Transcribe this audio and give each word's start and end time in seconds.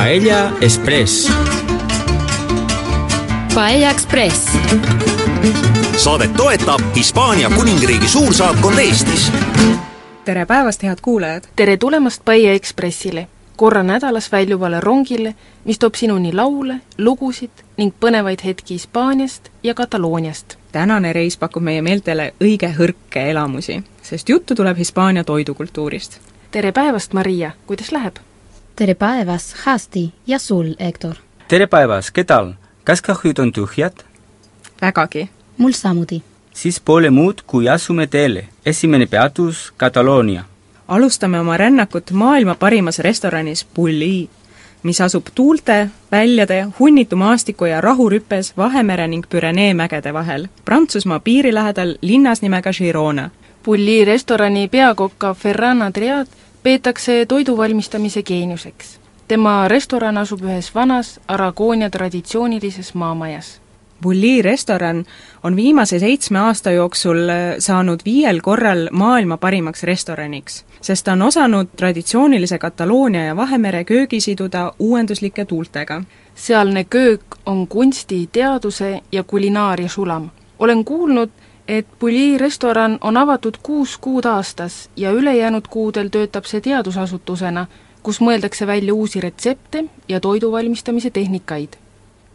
Paella 0.00 0.52
Express. 0.60 1.32
Paella 3.54 3.90
Express. 3.90 4.48
saadet 5.96 6.36
toetab 6.36 6.80
Hispaania 6.96 7.50
kuningriigi 7.50 8.08
suursaatkond 8.08 8.78
Eestis. 8.78 9.32
tere 10.24 10.46
päevast, 10.46 10.82
head 10.82 10.96
kuulajad! 11.02 11.44
tere 11.56 11.76
tulemast 11.76 12.24
Paia 12.24 12.52
Ekspressile, 12.52 13.28
korra 13.56 13.82
nädalas 13.82 14.32
väljuvale 14.32 14.80
rongile, 14.80 15.34
mis 15.64 15.78
toob 15.78 15.94
sinuni 15.94 16.32
laule, 16.32 16.80
lugusid 16.98 17.60
ning 17.76 17.92
põnevaid 18.00 18.44
hetki 18.44 18.74
Hispaaniast 18.74 19.48
ja 19.62 19.74
Katalooniast. 19.74 20.56
tänane 20.72 21.12
reis 21.12 21.36
pakub 21.36 21.62
meie 21.62 21.82
meeltele 21.82 22.32
õige 22.40 22.72
hõrke 22.78 23.30
elamusi, 23.30 23.82
sest 24.02 24.28
juttu 24.28 24.54
tuleb 24.54 24.78
Hispaania 24.78 25.24
toidukultuurist. 25.24 26.20
tere 26.50 26.72
päevast, 26.72 27.12
Maria, 27.12 27.50
kuidas 27.66 27.92
läheb? 27.92 28.16
Tere 28.76 28.94
päevast, 28.94 29.56
hästi, 29.64 30.12
ja 30.26 30.38
sul, 30.38 30.74
Hector? 30.80 31.14
tere 31.48 31.66
päevast, 31.66 32.10
kedal? 32.10 32.52
kas 32.84 33.02
kahjud 33.02 33.38
on 33.38 33.52
tühjad? 33.52 34.04
vägagi. 34.82 35.28
mul 35.58 35.72
samuti. 35.72 36.22
siis 36.52 36.80
pole 36.80 37.10
muud, 37.10 37.42
kui 37.46 37.68
asume 37.68 38.06
teele. 38.06 38.48
esimene 38.66 39.06
peatus 39.06 39.72
Kataloonia. 39.76 40.44
alustame 40.88 41.40
oma 41.40 41.56
rännakut 41.56 42.10
maailma 42.10 42.54
parimas 42.54 42.98
restoranis 42.98 43.66
Bulli, 43.74 44.28
mis 44.82 45.00
asub 45.00 45.26
tuulte, 45.34 45.90
väljade, 46.12 46.66
hunnitu 46.78 47.16
maastiku 47.16 47.64
ja 47.64 47.80
rahurüppes 47.80 48.56
Vahemere 48.56 49.08
ning 49.08 49.24
Pürenee 49.28 49.74
mägede 49.74 50.12
vahel, 50.12 50.48
Prantsusmaa 50.64 51.20
piiri 51.20 51.54
lähedal 51.54 51.94
linnas 52.02 52.42
nimega 52.42 52.72
Girona. 52.72 53.30
Bulli 53.64 54.04
restorani 54.04 54.68
peakokka 54.68 55.34
Ferran 55.34 55.82
Adriat 55.82 56.28
peetakse 56.62 57.26
toidu 57.26 57.56
valmistamise 57.56 58.22
geeniuseks. 58.22 59.00
tema 59.28 59.68
restoran 59.68 60.18
asub 60.18 60.42
ühes 60.42 60.74
vanas 60.74 61.20
Aragoonia 61.28 61.90
traditsioonilises 61.90 62.94
maamajas. 62.94 63.60
Bulli 64.02 64.42
restoran 64.42 65.04
on 65.42 65.56
viimase 65.56 65.98
seitsme 65.98 66.38
aasta 66.38 66.70
jooksul 66.70 67.28
äh, 67.28 67.54
saanud 67.58 68.00
viiel 68.04 68.40
korral 68.42 68.88
maailma 68.92 69.36
parimaks 69.36 69.82
restoraniks, 69.82 70.64
sest 70.80 71.04
ta 71.04 71.12
on 71.12 71.22
osanud 71.22 71.68
traditsioonilise 71.76 72.58
Kataloonia 72.58 73.24
ja 73.24 73.36
Vahemere 73.36 73.84
köögi 73.84 74.20
siduda 74.20 74.72
uuenduslike 74.78 75.44
tuultega. 75.44 76.02
sealne 76.34 76.84
köök 76.84 77.22
on 77.46 77.68
kunsti, 77.68 78.28
teaduse 78.32 79.00
ja 79.12 79.24
kulinaaria 79.24 79.88
sulam. 79.88 80.30
olen 80.58 80.84
kuulnud, 80.84 81.30
et 81.70 81.86
Bulli 82.00 82.38
restoran 82.38 82.98
on 83.00 83.16
avatud 83.16 83.60
kuus 83.62 83.98
kuud 83.98 84.24
aastas 84.26 84.90
ja 84.96 85.12
ülejäänud 85.14 85.68
kuudel 85.70 86.08
töötab 86.10 86.48
see 86.50 86.60
teadusasutusena, 86.60 87.66
kus 88.02 88.18
mõeldakse 88.20 88.66
välja 88.66 88.94
uusi 88.94 89.20
retsepte 89.20 89.84
ja 90.08 90.20
toidu 90.20 90.50
valmistamise 90.52 91.10
tehnikaid. 91.10 91.76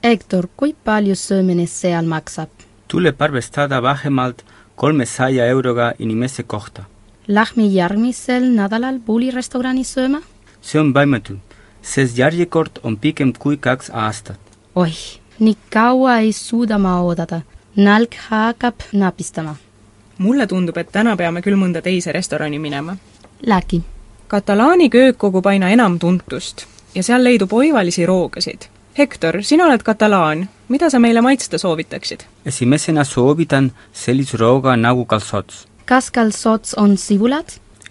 Hector, 0.03 0.47
kui 0.57 0.75
palju 0.85 1.15
söömine 1.15 1.65
seal 1.67 2.07
maksab? 2.07 2.49
tuleb 2.87 3.21
arvestada 3.21 3.81
vähemalt 3.83 4.45
kolmesaja 4.75 5.45
euroga 5.45 5.91
inimese 5.99 6.43
kohta. 6.43 6.83
Lähme 7.27 7.65
järgmisel 7.65 8.45
nädalal 8.55 8.99
Bulli 9.05 9.31
restorani 9.31 9.83
sööma? 9.83 10.21
see 10.61 10.79
on 10.79 10.93
võimatu, 10.93 11.35
sest 11.81 12.17
järjekord 12.17 12.79
on 12.83 12.97
pikem 12.97 13.33
kui 13.33 13.57
kaks 13.57 13.91
aastat. 13.93 14.39
oih, 14.75 15.19
nii 15.39 15.57
kaua 15.73 16.17
ei 16.19 16.31
suuda 16.33 16.77
ma 16.77 17.01
oodata. 17.01 17.41
Nälg 17.75 18.13
hakkab 18.29 18.75
napistama. 18.93 19.55
mulle 20.17 20.47
tundub, 20.47 20.77
et 20.77 20.91
täna 20.91 21.17
peame 21.17 21.41
küll 21.41 21.57
mõnda 21.59 21.81
teise 21.81 22.11
restorani 22.11 22.59
minema. 22.59 22.95
Läki. 23.45 23.81
Katalaani 24.27 24.89
köök 24.89 25.17
kogub 25.17 25.45
aina 25.45 25.69
enam 25.69 25.99
tuntust 25.99 26.65
ja 26.95 27.03
seal 27.03 27.23
leidub 27.23 27.53
oivalisi 27.53 28.05
roogasid. 28.05 28.61
Hektor, 28.97 29.43
sina 29.43 29.65
oled 29.65 29.83
katalaan, 29.83 30.49
mida 30.69 30.89
sa 30.89 30.99
meile 30.99 31.21
maitsta 31.21 31.57
soovitaksid? 31.57 32.23
esimesena 32.45 33.03
soovitan 33.03 33.71
sellist 33.93 34.33
rooga 34.33 34.75
nagu 34.75 35.05
kalsots. 35.05 35.67
kas 35.85 36.11
kalsots 36.11 36.73
on 36.73 36.97
sibulad? 36.97 37.45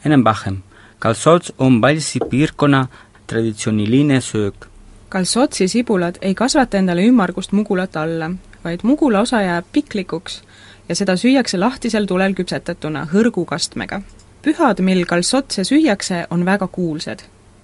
enam-vähem. 0.04 0.56
kalsots 0.98 1.52
on 1.58 1.80
Valsi 1.80 2.18
piirkonna 2.30 2.86
traditsiooniline 3.26 4.20
söök. 4.20 4.66
kalsotsi 5.08 5.68
sibulad 5.68 6.14
ei 6.22 6.34
kasvata 6.34 6.78
endale 6.78 7.06
ümmargust 7.06 7.52
mugulat 7.52 7.96
alla, 7.96 8.30
vaid 8.64 8.80
mugula 8.82 9.20
osa 9.20 9.42
jääb 9.42 9.64
piklikuks 9.72 10.42
ja 10.88 10.94
seda 10.94 11.16
süüakse 11.16 11.58
lahtisel 11.58 12.06
tulel 12.06 12.34
küpsetatuna 12.34 13.06
hõrgukastmega. 13.12 14.02
pühad, 14.42 14.80
mil 14.80 15.04
kalsotse 15.06 15.64
süüakse, 15.64 16.26
on 16.30 16.44
väga 16.44 16.66
kuulsad. 16.66 17.18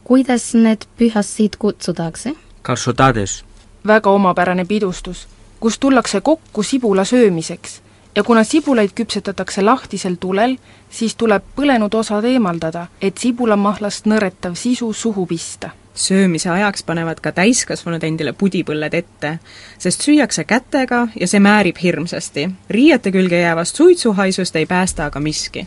kuidas 0.04 0.54
need 0.54 0.86
pühasid 0.98 1.56
kutsutakse? 1.58 2.32
kalsotades. 2.62 3.44
väga 3.86 4.10
omapärane 4.10 4.64
pidustus, 4.64 5.28
kus 5.60 5.78
tullakse 5.78 6.20
kokku 6.20 6.62
sibula 6.62 7.04
söömiseks 7.04 7.80
ja 8.16 8.24
kuna 8.24 8.44
sibulaid 8.44 8.90
küpsetatakse 8.94 9.62
lahtisel 9.62 10.14
tulel, 10.20 10.56
siis 10.90 11.14
tuleb 11.16 11.42
põlenud 11.56 11.94
osad 11.94 12.24
eemaldada, 12.24 12.86
et 13.00 13.18
sibulamahlast 13.18 14.06
nõretav 14.06 14.54
sisu 14.54 14.92
suhu 14.92 15.26
pista. 15.26 15.70
Söömise 15.94 16.50
ajaks 16.50 16.82
panevad 16.86 17.20
ka 17.20 17.32
täiskasvanud 17.32 18.04
endile 18.04 18.32
pudipõlled 18.32 18.94
ette, 18.94 19.38
sest 19.78 20.06
süüakse 20.06 20.44
kätega 20.44 21.06
ja 21.20 21.26
see 21.26 21.40
määrib 21.40 21.76
hirmsasti. 21.82 22.50
riiete 22.70 23.12
külge 23.12 23.40
jäävast 23.40 23.76
suitsuhaisust 23.76 24.56
ei 24.56 24.66
päästa 24.66 25.04
aga 25.04 25.20
miski. 25.20 25.66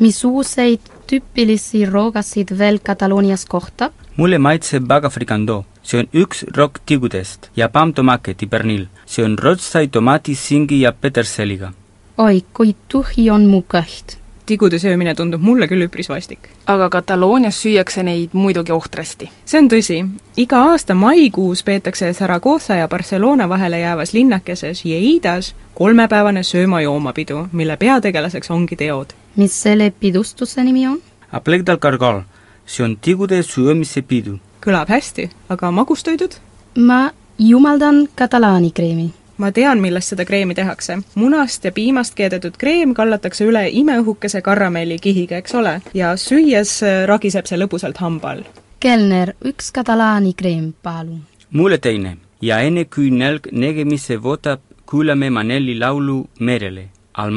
missuguseid 0.00 0.80
tüüpilisi 1.06 1.84
roogasid 1.90 2.58
veel 2.58 2.78
Kataloonias 2.82 3.46
kohtab? 3.46 3.92
mulle 4.16 4.38
maitseb 4.38 4.88
väga 4.88 5.10
frikandoo, 5.10 5.64
see 5.82 6.00
on 6.00 6.08
üks 6.14 6.44
rokktigudest 6.56 7.50
ja 7.56 7.68
pammtomaketi 7.68 8.46
pernil. 8.46 8.86
see 9.06 9.24
on 9.24 9.38
rotsai 9.38 9.88
tomaati, 9.88 10.34
singi 10.34 10.80
ja 10.80 10.92
peterseliga. 10.92 11.72
oi, 12.18 12.44
kui 12.52 12.76
tühi 12.88 13.30
on 13.30 13.46
mu 13.46 13.64
kõht. 13.68 14.23
Tigude 14.46 14.78
söömine 14.78 15.14
tundub 15.14 15.40
mulle 15.42 15.68
küll 15.68 15.86
üpris 15.86 16.08
vastik. 16.08 16.38
aga 16.66 16.90
Kataloonias 16.90 17.56
süüakse 17.62 18.02
neid 18.04 18.28
muidugi 18.32 18.72
ohtrasti. 18.72 19.30
see 19.44 19.58
on 19.60 19.68
tõsi. 19.68 20.08
iga 20.36 20.58
aasta 20.70 20.94
maikuus 20.94 21.62
peetakse 21.62 22.12
Zaragoza 22.12 22.74
ja 22.74 22.88
Barcelona 22.88 23.48
vahele 23.48 23.78
jäävas 23.80 24.12
linnakeses 24.12 24.84
Jeidas 24.84 25.54
kolmepäevane 25.74 26.40
sööma-joomapidu, 26.42 27.48
mille 27.52 27.76
peategelaseks 27.76 28.50
ongi 28.50 28.76
teod. 28.76 29.06
mis 29.36 29.62
selle 29.62 29.92
pidustuse 30.00 30.64
nimi 30.64 30.86
on? 30.86 30.98
Aplec 31.32 31.66
del 31.66 31.78
Cargol, 31.78 32.20
see 32.66 32.84
on 32.84 32.96
tigude 32.96 33.42
söömise 33.42 34.02
pidu. 34.02 34.38
kõlab 34.66 34.88
hästi, 34.88 35.30
aga 35.48 35.70
magustoidud? 35.70 36.32
ma 36.76 37.10
jumaldan 37.38 38.08
katalaani 38.14 38.70
kreemi 38.70 39.12
ma 39.38 39.50
tean, 39.52 39.80
millest 39.80 40.14
seda 40.14 40.24
kreemi 40.24 40.54
tehakse. 40.54 40.98
munast 41.14 41.64
ja 41.64 41.72
piimast 41.72 42.14
keedetud 42.14 42.56
kreem 42.58 42.94
kallatakse 42.94 43.44
üle 43.44 43.68
imeõhukese 43.70 44.42
karamellikihiga, 44.42 45.36
eks 45.36 45.54
ole, 45.54 45.80
ja 45.94 46.14
süües 46.16 46.80
ragiseb 47.06 47.46
see 47.46 47.58
lõbusalt 47.58 48.00
hamba 48.00 48.34
all. 48.34 48.44
kelner, 48.80 49.34
üks 49.44 49.72
katalaani 49.72 50.34
kreem, 50.34 50.72
palun. 50.82 51.22
mulle 51.50 51.78
teine 51.78 52.16
ja 52.42 52.60
enne 52.60 52.84
kui 52.84 53.10
nälg 53.10 53.48
nägemise 53.52 54.18
võtab, 54.18 54.60
kuulame 54.86 55.30
Maneli 55.30 55.78
laulu 55.78 56.24
Merele, 56.40 56.90
al 57.14 57.32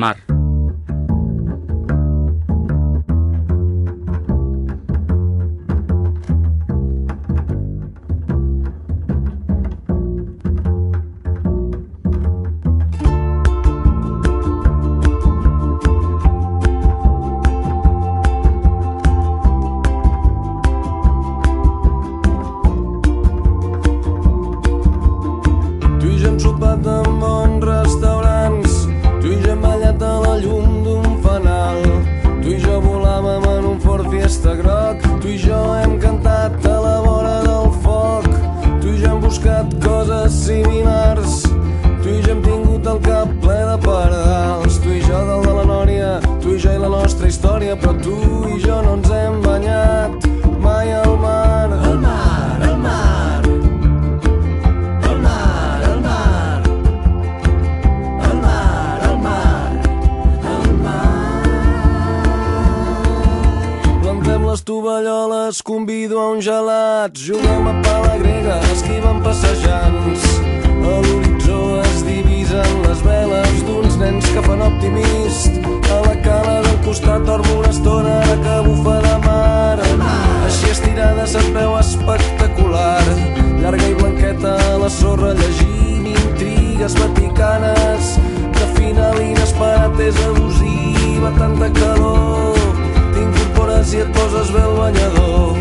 les 65.48 65.64
convido 65.64 66.20
a 66.20 66.32
un 66.32 66.42
gelat. 66.42 67.16
Juguem 67.16 67.68
a 67.68 67.74
pala 67.82 68.18
grega, 68.20 68.58
esquivem 68.74 69.22
passejants. 69.24 70.26
A 70.84 70.96
l'horitzó 71.06 71.60
es 71.84 72.02
divisen 72.04 72.74
les 72.84 73.00
veles 73.06 73.62
d'uns 73.68 73.96
nens 74.02 74.28
que 74.34 74.44
fan 74.44 74.66
optimist. 74.66 75.56
A 75.94 76.02
la 76.04 76.16
cala 76.26 76.58
del 76.66 76.76
costat 76.84 77.24
dormo 77.30 77.60
una 77.62 77.72
estona 77.72 78.18
que 78.44 78.58
bufa 78.68 78.98
de 79.06 79.16
mar. 79.24 79.80
Així 80.50 80.74
estirada 80.74 81.28
se't 81.32 81.54
veu 81.56 81.78
espectacular. 81.80 83.08
Llarga 83.62 83.88
i 83.88 83.96
blanqueta 84.02 84.58
a 84.74 84.78
la 84.84 84.92
sorra 85.00 85.32
llegint 85.40 86.12
intrigues 86.12 87.00
vaticanes. 87.00 88.18
De 88.60 88.68
final 88.76 89.24
inesperat 89.32 90.08
és 90.12 90.24
abusiva, 90.28 91.32
tanta 91.40 91.72
calor. 91.80 92.97
T'incorpores 93.58 93.94
i 93.94 94.02
et 94.04 94.10
poses 94.14 94.50
bé 94.54 94.60
el 94.62 94.76
banyador. 94.78 95.58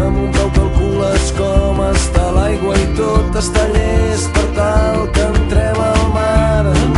Amb 0.00 0.20
un 0.22 0.30
peu 0.32 0.48
calcules 0.56 1.26
com 1.36 1.82
està 1.84 2.30
l'aigua 2.32 2.78
i 2.80 2.86
tot 2.96 3.36
està 3.42 3.66
llest 3.74 4.32
per 4.32 4.46
tal 4.56 5.04
que 5.12 5.28
entrem. 5.34 5.82
Al 5.90 6.06
mar, 6.16 6.95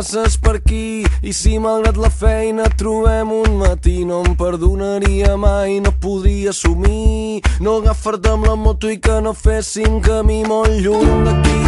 passes 0.00 0.38
per 0.40 0.54
aquí 0.56 1.04
i 1.20 1.32
si 1.36 1.58
malgrat 1.60 1.98
la 2.00 2.08
feina 2.08 2.64
trobem 2.82 3.32
un 3.36 3.58
matí 3.60 3.98
no 4.08 4.22
em 4.24 4.32
perdonaria 4.34 5.34
mai, 5.36 5.76
no 5.84 5.92
podria 6.04 6.54
assumir 6.54 7.42
no 7.60 7.74
agafar-te 7.82 8.32
amb 8.32 8.48
la 8.48 8.54
moto 8.56 8.88
i 8.88 8.96
que 8.96 9.18
no 9.20 9.34
féssim 9.36 10.00
camí 10.00 10.38
molt 10.48 10.72
lluny 10.86 11.20
d'aquí. 11.26 11.60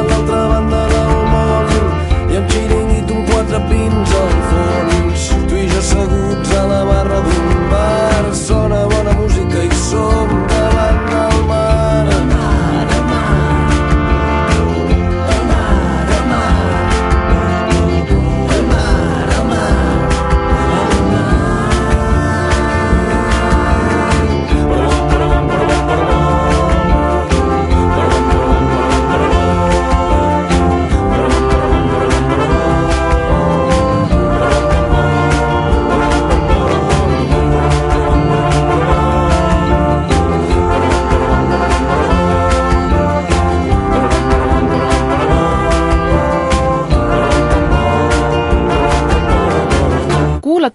A 0.00 0.02
l'altra 0.08 0.42
banda 0.50 0.82
del 0.94 1.14
món 1.30 1.70
i 2.32 2.40
amb 2.40 2.50
xiringuit 2.56 3.14
un 3.14 3.22
quatre 3.30 3.62
pins 3.70 4.18
al 4.24 4.36
fons. 4.50 5.30
Tu 5.46 5.62
i 5.62 5.70
jo 5.70 5.78
asseguts 5.84 6.58
a 6.58 6.66
la 6.72 6.82
barra 6.90 7.22
d'un 7.28 7.64
bar 7.70 8.34
sona 8.42 8.82
bona 8.90 9.18
música 9.22 9.62
i 9.62 9.82
som 9.86 10.55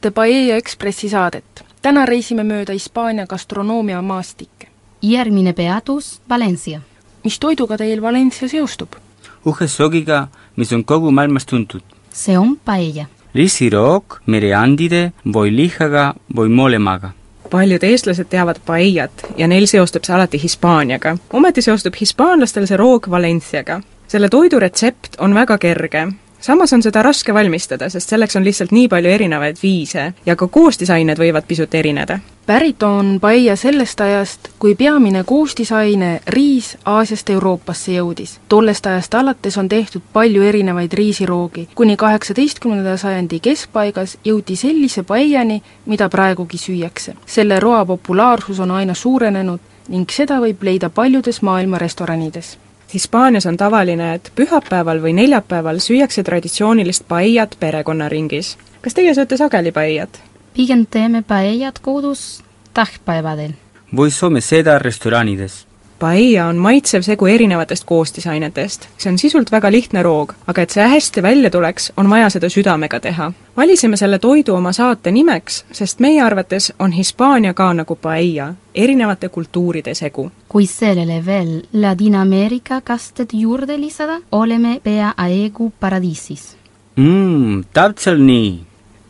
kuulate 0.01 0.15
Paella 0.15 0.55
Ekspressi 0.55 1.09
saadet. 1.09 1.63
täna 1.81 2.05
reisime 2.05 2.43
mööda 2.43 2.73
Hispaania 2.73 3.27
gastronoomia 3.27 4.01
maastikke. 4.01 4.67
järgmine 5.01 5.53
peatus 5.53 6.21
Valencia. 6.29 6.81
mis 7.23 7.39
toiduga 7.39 7.77
teil 7.77 8.01
Valencia 8.01 8.47
seostub? 8.47 8.89
Uhesogiga, 9.45 10.27
mis 10.55 10.73
on 10.73 10.85
kogu 10.85 11.11
maailmas 11.11 11.45
tuntud. 11.45 11.81
see 12.13 12.37
on 12.37 12.57
paella. 12.65 13.05
riisiroog 13.35 14.19
mereandide 14.25 15.11
või 15.25 15.55
lihaga 15.55 16.13
või 16.35 16.49
molemaga. 16.49 17.11
paljud 17.51 17.83
eestlased 17.83 18.25
teavad 18.29 18.57
paellat 18.65 19.11
ja 19.37 19.47
neil 19.47 19.67
seostub 19.67 20.03
see 20.03 20.15
alati 20.15 20.43
Hispaaniaga. 20.43 21.17
ometi 21.33 21.61
seostub 21.61 21.93
hispaanlastel 22.01 22.65
see 22.67 22.77
roog 22.77 23.09
Valenciaga. 23.09 23.81
selle 24.07 24.29
toidu 24.29 24.59
retsept 24.59 25.15
on 25.19 25.33
väga 25.35 25.57
kerge. 25.57 26.07
Samas 26.41 26.73
on 26.73 26.83
seda 26.83 27.03
raske 27.03 27.33
valmistada, 27.33 27.89
sest 27.89 28.09
selleks 28.09 28.35
on 28.35 28.43
lihtsalt 28.43 28.71
nii 28.71 28.87
palju 28.89 29.09
erinevaid 29.09 29.57
viise 29.63 30.13
ja 30.25 30.35
ka 30.35 30.47
koostisained 30.47 31.19
võivad 31.19 31.47
pisut 31.47 31.75
erineda. 31.75 32.19
pärit 32.45 32.83
on 32.83 33.19
paella 33.21 33.55
sellest 33.55 34.01
ajast, 34.01 34.49
kui 34.59 34.75
peamine 34.75 35.23
koostisaine, 35.23 36.19
riis, 36.27 36.77
Aasiast 36.85 37.29
Euroopasse 37.29 37.91
jõudis. 37.91 38.39
tollest 38.49 38.85
ajast 38.85 39.13
alates 39.13 39.57
on 39.57 39.69
tehtud 39.69 40.01
palju 40.13 40.41
erinevaid 40.41 40.93
riisiroogi, 40.93 41.67
kuni 41.75 41.97
kaheksateistkümnenda 41.97 42.97
sajandi 42.97 43.39
keskpaigas 43.39 44.17
jõuti 44.25 44.55
sellise 44.55 45.03
paellani, 45.03 45.61
mida 45.85 46.09
praegugi 46.09 46.57
süüakse. 46.57 47.13
selle 47.25 47.59
roa 47.59 47.85
populaarsus 47.85 48.59
on 48.59 48.71
aina 48.71 48.93
suurenenud 48.93 49.59
ning 49.89 50.09
seda 50.09 50.39
võib 50.39 50.63
leida 50.63 50.89
paljudes 50.89 51.41
maailma 51.41 51.77
restoranides 51.77 52.57
Hispaanias 52.93 53.45
on 53.45 53.57
tavaline, 53.57 54.13
et 54.15 54.31
pühapäeval 54.35 54.99
või 54.99 55.13
neljapäeval 55.15 55.79
süüakse 55.79 56.23
traditsioonilist 56.23 57.07
paellat 57.07 57.55
perekonnaringis. 57.59 58.57
kas 58.81 58.93
teie 58.93 59.13
sööte 59.15 59.37
sageli 59.37 59.71
paellat? 59.71 60.19
pigem 60.53 60.85
teeme 60.85 61.21
paellat 61.21 61.79
kodus 61.79 62.43
tähtpäevadel. 62.73 63.51
või 63.95 64.11
Soome 64.11 64.41
seda 64.41 64.79
restoranides. 64.79 65.70
Paella 66.01 66.47
on 66.49 66.57
maitsev 66.57 67.03
segu 67.05 67.27
erinevatest 67.29 67.83
koostisainetest. 67.85 68.87
see 68.97 69.11
on 69.11 69.17
sisult 69.21 69.51
väga 69.51 69.69
lihtne 69.71 70.01
roog, 70.03 70.31
aga 70.47 70.61
et 70.61 70.69
see 70.73 70.87
hästi 70.89 71.21
välja 71.21 71.49
tuleks, 71.53 71.91
on 71.97 72.09
vaja 72.09 72.29
seda 72.29 72.49
südamega 72.49 72.99
teha. 72.99 73.31
valisime 73.57 73.97
selle 73.97 74.19
toidu 74.19 74.55
oma 74.55 74.71
saate 74.73 75.11
nimeks, 75.11 75.65
sest 75.71 75.99
meie 75.99 76.21
arvates 76.21 76.73
on 76.79 76.91
Hispaania 76.91 77.53
ka 77.53 77.73
nagu 77.73 77.95
paella, 77.95 78.53
erinevate 78.75 79.29
kultuuride 79.29 79.93
segu. 79.93 80.31
kui 80.47 80.65
sellele 80.65 81.25
veel 81.25 81.61
Ladina-Ameerika 81.73 82.81
kasted 82.81 83.29
juurde 83.33 83.77
lisada, 83.77 84.17
oleme 84.31 84.79
peaaegu 84.83 85.71
paradiisis. 85.79 86.55
mmm, 86.95 87.63
täpselt 87.73 88.21
nii. 88.21 88.59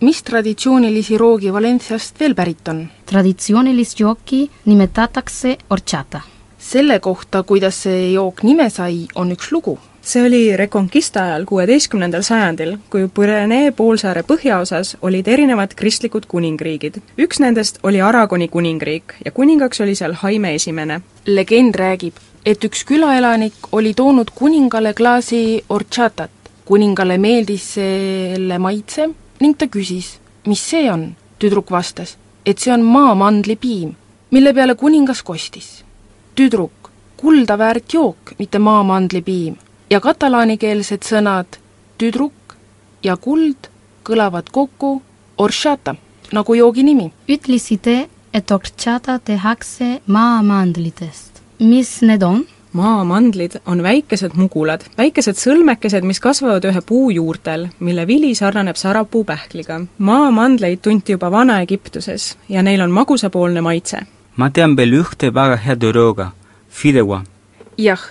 mis 0.02 0.24
traditsioonilisi 0.24 1.18
roogi 1.18 1.54
Valenciast 1.54 2.20
veel 2.20 2.36
pärit 2.36 2.68
on? 2.68 2.90
traditsioonilist 3.06 4.00
jooki 4.00 4.50
nimetatakse 4.66 5.58
horchata. 5.70 6.22
Selle 6.62 7.00
kohta, 7.00 7.44
kuidas 7.44 7.84
see 7.84 8.12
jook 8.14 8.44
nime 8.44 8.70
sai, 8.70 9.08
on 9.16 9.34
üks 9.34 9.52
lugu 9.52 9.80
see 10.02 10.24
oli 10.26 10.58
Reconquista 10.58 11.24
ajal, 11.24 11.46
kuueteistkümnendal 11.46 12.24
sajandil, 12.26 12.76
kui 12.90 13.06
Pyrenee 13.14 13.72
poolsaare 13.78 14.24
põhjaosas 14.26 14.96
olid 15.06 15.28
erinevad 15.28 15.76
kristlikud 15.78 16.26
kuningriigid. 16.28 16.98
üks 17.18 17.40
nendest 17.40 17.80
oli 17.84 18.02
Aragoni 18.02 18.48
kuningriik 18.48 19.14
ja 19.26 19.32
kuningaks 19.32 19.82
oli 19.82 19.96
seal 19.96 20.16
Jaime 20.24 20.56
Esimene. 20.56 21.02
legend 21.26 21.76
räägib, 21.76 22.14
et 22.46 22.64
üks 22.64 22.84
külaelanik 22.86 23.54
oli 23.72 23.94
toonud 23.94 24.32
kuningale 24.36 24.94
klaasi 24.94 25.64
horchatat. 25.70 26.32
kuningale 26.66 27.18
meeldis 27.18 27.74
selle 27.74 28.58
maitse 28.58 29.10
ning 29.40 29.58
ta 29.58 29.66
küsis, 29.66 30.20
mis 30.48 30.70
see 30.70 30.92
on. 30.92 31.16
tüdruk 31.40 31.72
vastas, 31.72 32.18
et 32.46 32.60
see 32.60 32.74
on 32.74 32.82
maamandlipiim, 32.82 33.96
mille 34.32 34.54
peale 34.54 34.76
kuningas 34.76 35.24
kostis. 35.24 35.84
Tüdruk, 36.36 36.92
kulda 37.18 37.58
väärt 37.58 37.94
jook, 37.94 38.34
mitte 38.40 38.60
maamandlipiim. 38.60 39.56
ja 39.90 40.00
katalaanikeelsed 40.00 41.04
sõnad 41.04 41.60
tüdruk 41.98 42.56
ja 43.04 43.18
kuld 43.18 43.68
kõlavad 44.04 44.50
kokku 44.52 45.02
horchata, 45.40 45.96
nagu 46.32 46.54
joogi 46.54 46.84
nimi. 46.84 47.12
ütlesite, 47.30 48.10
et 48.34 48.50
horchata 48.52 49.20
tehakse 49.20 50.02
maamandlitest. 50.08 51.42
mis 51.60 52.02
need 52.02 52.24
on? 52.24 52.46
maamandlid 52.74 53.60
on 53.66 53.84
väikesed 53.84 54.36
mugulad, 54.36 54.86
väikesed 54.98 55.36
sõlmekesed, 55.36 56.06
mis 56.08 56.20
kasvavad 56.24 56.66
ühe 56.70 56.82
puu 56.88 57.10
juurtel, 57.12 57.68
mille 57.80 58.08
vili 58.08 58.36
sarnaneb 58.36 58.76
sarapuu 58.76 59.24
pähkliga. 59.24 59.82
maamandleid 59.98 60.80
tunti 60.82 61.12
juba 61.12 61.32
Vana-Egiptuses 61.32 62.38
ja 62.50 62.64
neil 62.64 62.82
on 62.82 62.92
magusapoolne 62.92 63.62
maitse. 63.62 64.00
Ma 64.38 64.50
tean 64.50 64.76
veel 64.76 64.94
ühte 65.02 65.34
väga 65.34 65.58
head 65.58 65.84
rooga, 65.96 66.32
fidewa. 66.70 67.24
jah, 67.78 68.02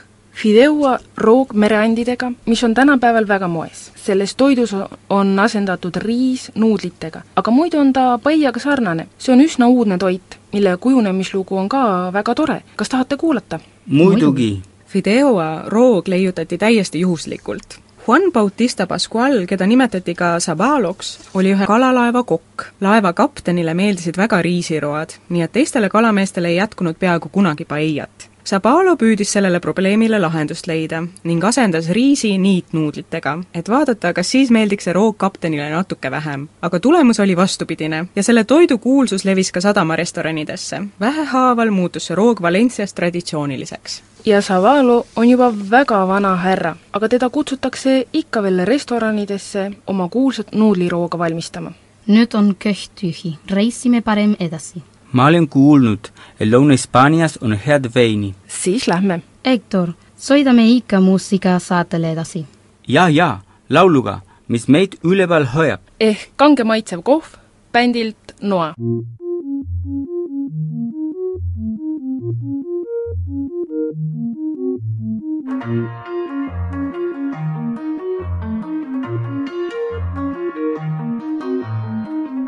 Fideua 0.41 0.99
roog 1.17 1.53
mereandidega, 1.53 2.31
mis 2.47 2.65
on 2.65 2.75
tänapäeval 2.75 3.27
väga 3.29 3.49
moes. 3.49 3.93
selles 3.97 4.35
toidus 4.37 4.75
on 5.11 5.39
asendatud 5.39 5.97
riis 5.97 6.53
nuudlitega, 6.55 7.21
aga 7.37 7.50
muidu 7.50 7.79
on 7.79 7.93
ta 7.93 8.19
paiaga 8.19 8.61
sarnane. 8.61 9.07
see 9.19 9.33
on 9.33 9.41
üsna 9.41 9.69
uudne 9.69 9.99
toit, 9.99 10.39
mille 10.53 10.77
kujunemislugu 10.77 11.57
on 11.57 11.69
ka 11.69 12.12
väga 12.12 12.35
tore. 12.35 12.62
kas 12.77 12.89
tahate 12.89 13.17
kuulata? 13.17 13.61
muidugi. 13.87 14.62
Fideoa 14.87 15.62
roog 15.67 16.09
leiutati 16.09 16.59
täiesti 16.59 17.00
juhuslikult 17.00 17.81
Juan 18.07 18.33
Bautista 18.33 18.87
Pascual, 18.87 19.47
keda 19.47 19.66
nimetati 19.66 20.14
ka 20.14 20.40
Sabaloks, 20.40 21.19
oli 21.35 21.52
ühe 21.52 21.66
kalalaeva 21.66 22.23
kokk. 22.23 22.64
laeva 22.80 23.12
kaptenile 23.12 23.75
meeldisid 23.75 24.16
väga 24.16 24.42
riisiroad, 24.42 25.12
nii 25.28 25.42
et 25.42 25.52
teistele 25.52 25.88
kalameestele 25.88 26.49
ei 26.49 26.57
jätkunud 26.57 26.97
peaaegu 26.97 27.28
kunagi 27.28 27.64
paeiat. 27.64 28.30
Sabalo 28.45 28.97
püüdis 28.97 29.33
sellele 29.33 29.61
probleemile 29.61 30.19
lahendust 30.19 30.67
leida 30.67 31.03
ning 31.25 31.45
asendas 31.45 31.89
riisi 31.89 32.39
niitnuudlitega, 32.39 33.39
et 33.55 33.69
vaadata, 33.69 34.13
kas 34.17 34.31
siis 34.31 34.51
meeldiks 34.51 34.89
see 34.89 34.95
roog 34.97 35.17
kaptenile 35.17 35.71
natuke 35.71 36.11
vähem. 36.11 36.49
aga 36.63 36.81
tulemus 36.81 37.21
oli 37.21 37.37
vastupidine 37.37 38.07
ja 38.17 38.23
selle 38.23 38.45
toidu 38.45 38.79
kuulsus 38.79 39.25
levis 39.25 39.53
ka 39.53 39.61
sadamarestoranidesse. 39.61 40.83
vähehaaval 41.01 41.71
muutus 41.71 42.07
see 42.07 42.15
roog 42.15 42.43
Valencias 42.43 42.95
traditsiooniliseks 42.95 44.03
ja 44.25 44.43
Savalo 44.43 45.07
on 45.17 45.29
juba 45.29 45.53
väga 45.71 46.09
vana 46.09 46.37
härra, 46.37 46.77
aga 46.93 47.09
teda 47.09 47.31
kutsutakse 47.31 48.07
ikka 48.13 48.43
veel 48.43 48.65
restoranidesse 48.65 49.71
oma 49.87 50.09
kuulsat 50.09 50.53
nuudlirooga 50.53 51.19
valmistama. 51.19 51.73
nüüd 52.09 52.35
on 52.35 52.57
köht 52.59 52.91
tühi, 53.01 53.39
reisime 53.51 54.01
parem 54.01 54.37
edasi. 54.41 54.83
Ma 55.12 55.26
olen 55.26 55.49
kuulnud, 55.49 56.11
et 56.40 56.49
Lõuna-Hispaanias 56.49 57.38
on 57.43 57.52
head 57.67 57.90
veini. 57.95 58.35
siis 58.47 58.88
lähme. 58.88 59.23
Hector, 59.45 59.93
sõidame 60.19 60.67
ikka 60.76 61.00
muusikasaatele 61.00 62.12
edasi. 62.12 62.47
ja, 62.88 63.09
ja, 63.09 63.38
lauluga, 63.71 64.21
mis 64.49 64.69
meid 64.69 64.99
üleval 65.05 65.47
hoiab. 65.55 65.81
ehk 66.00 66.31
kange 66.37 66.64
maitsev 66.64 67.02
kohv 67.02 67.37
bändilt 67.73 68.17
Noa. 68.40 68.75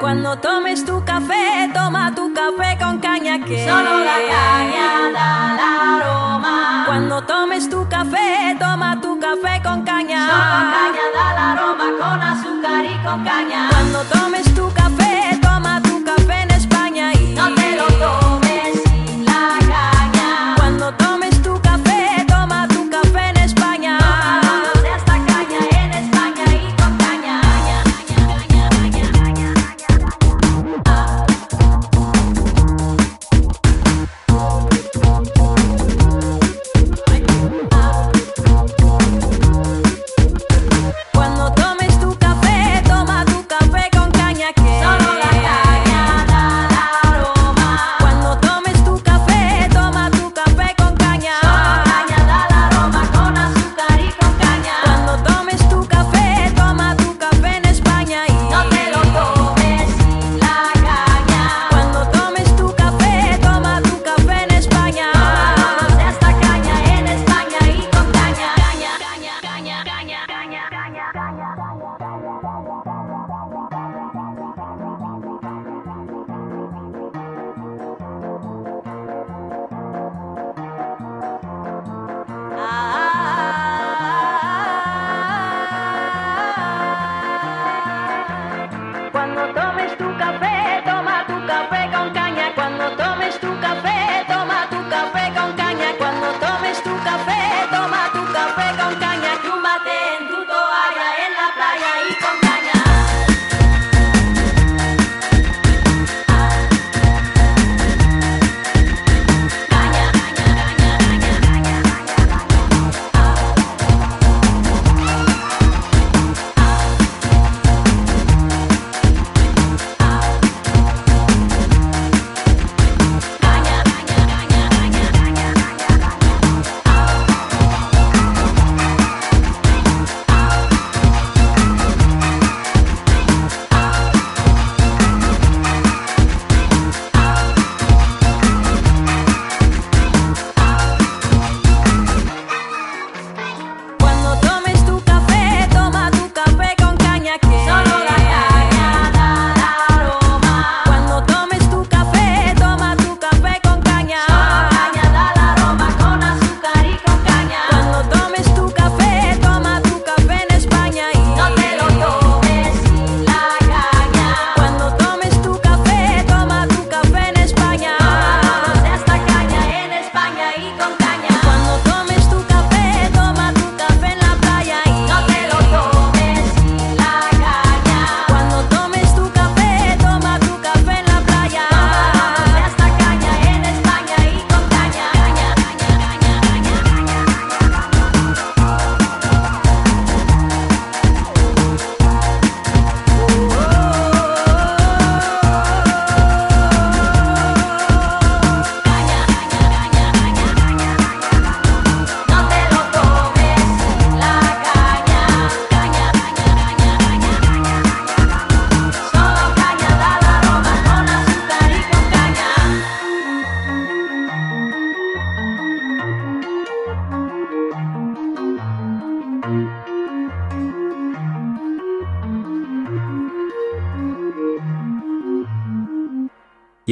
Cuando 0.03 0.37
tomes 0.37 0.85
tu 0.85 1.01
café, 1.05 1.71
toma 1.73 2.13
tu 2.13 2.35
café 2.35 2.77
con 2.77 2.99
caña 2.99 3.39
que 3.39 3.65
solo 3.69 4.01
la 4.01 4.19
caña 4.35 5.13
da 5.15 5.55
la 5.61 5.97
aroma. 5.97 6.83
Cuando 6.87 7.23
tomes 7.23 7.71
tu 7.71 7.89
café, 7.89 8.57
toma 8.59 9.01
tu 9.01 9.21
café 9.21 9.63
con 9.63 9.85
caña. 9.85 10.27
Solo 10.27 10.45
la 10.57 10.63
caña 10.75 11.07
da 11.15 11.27
la 11.39 11.53
aroma 11.53 11.87
con 12.01 12.21
azúcar 12.21 12.85
y 12.85 12.97
con 13.05 13.23
caña. 13.23 13.69
Cuando 13.71 14.01
tomes 14.07 14.53
tu 14.57 14.73
café, 14.75 15.12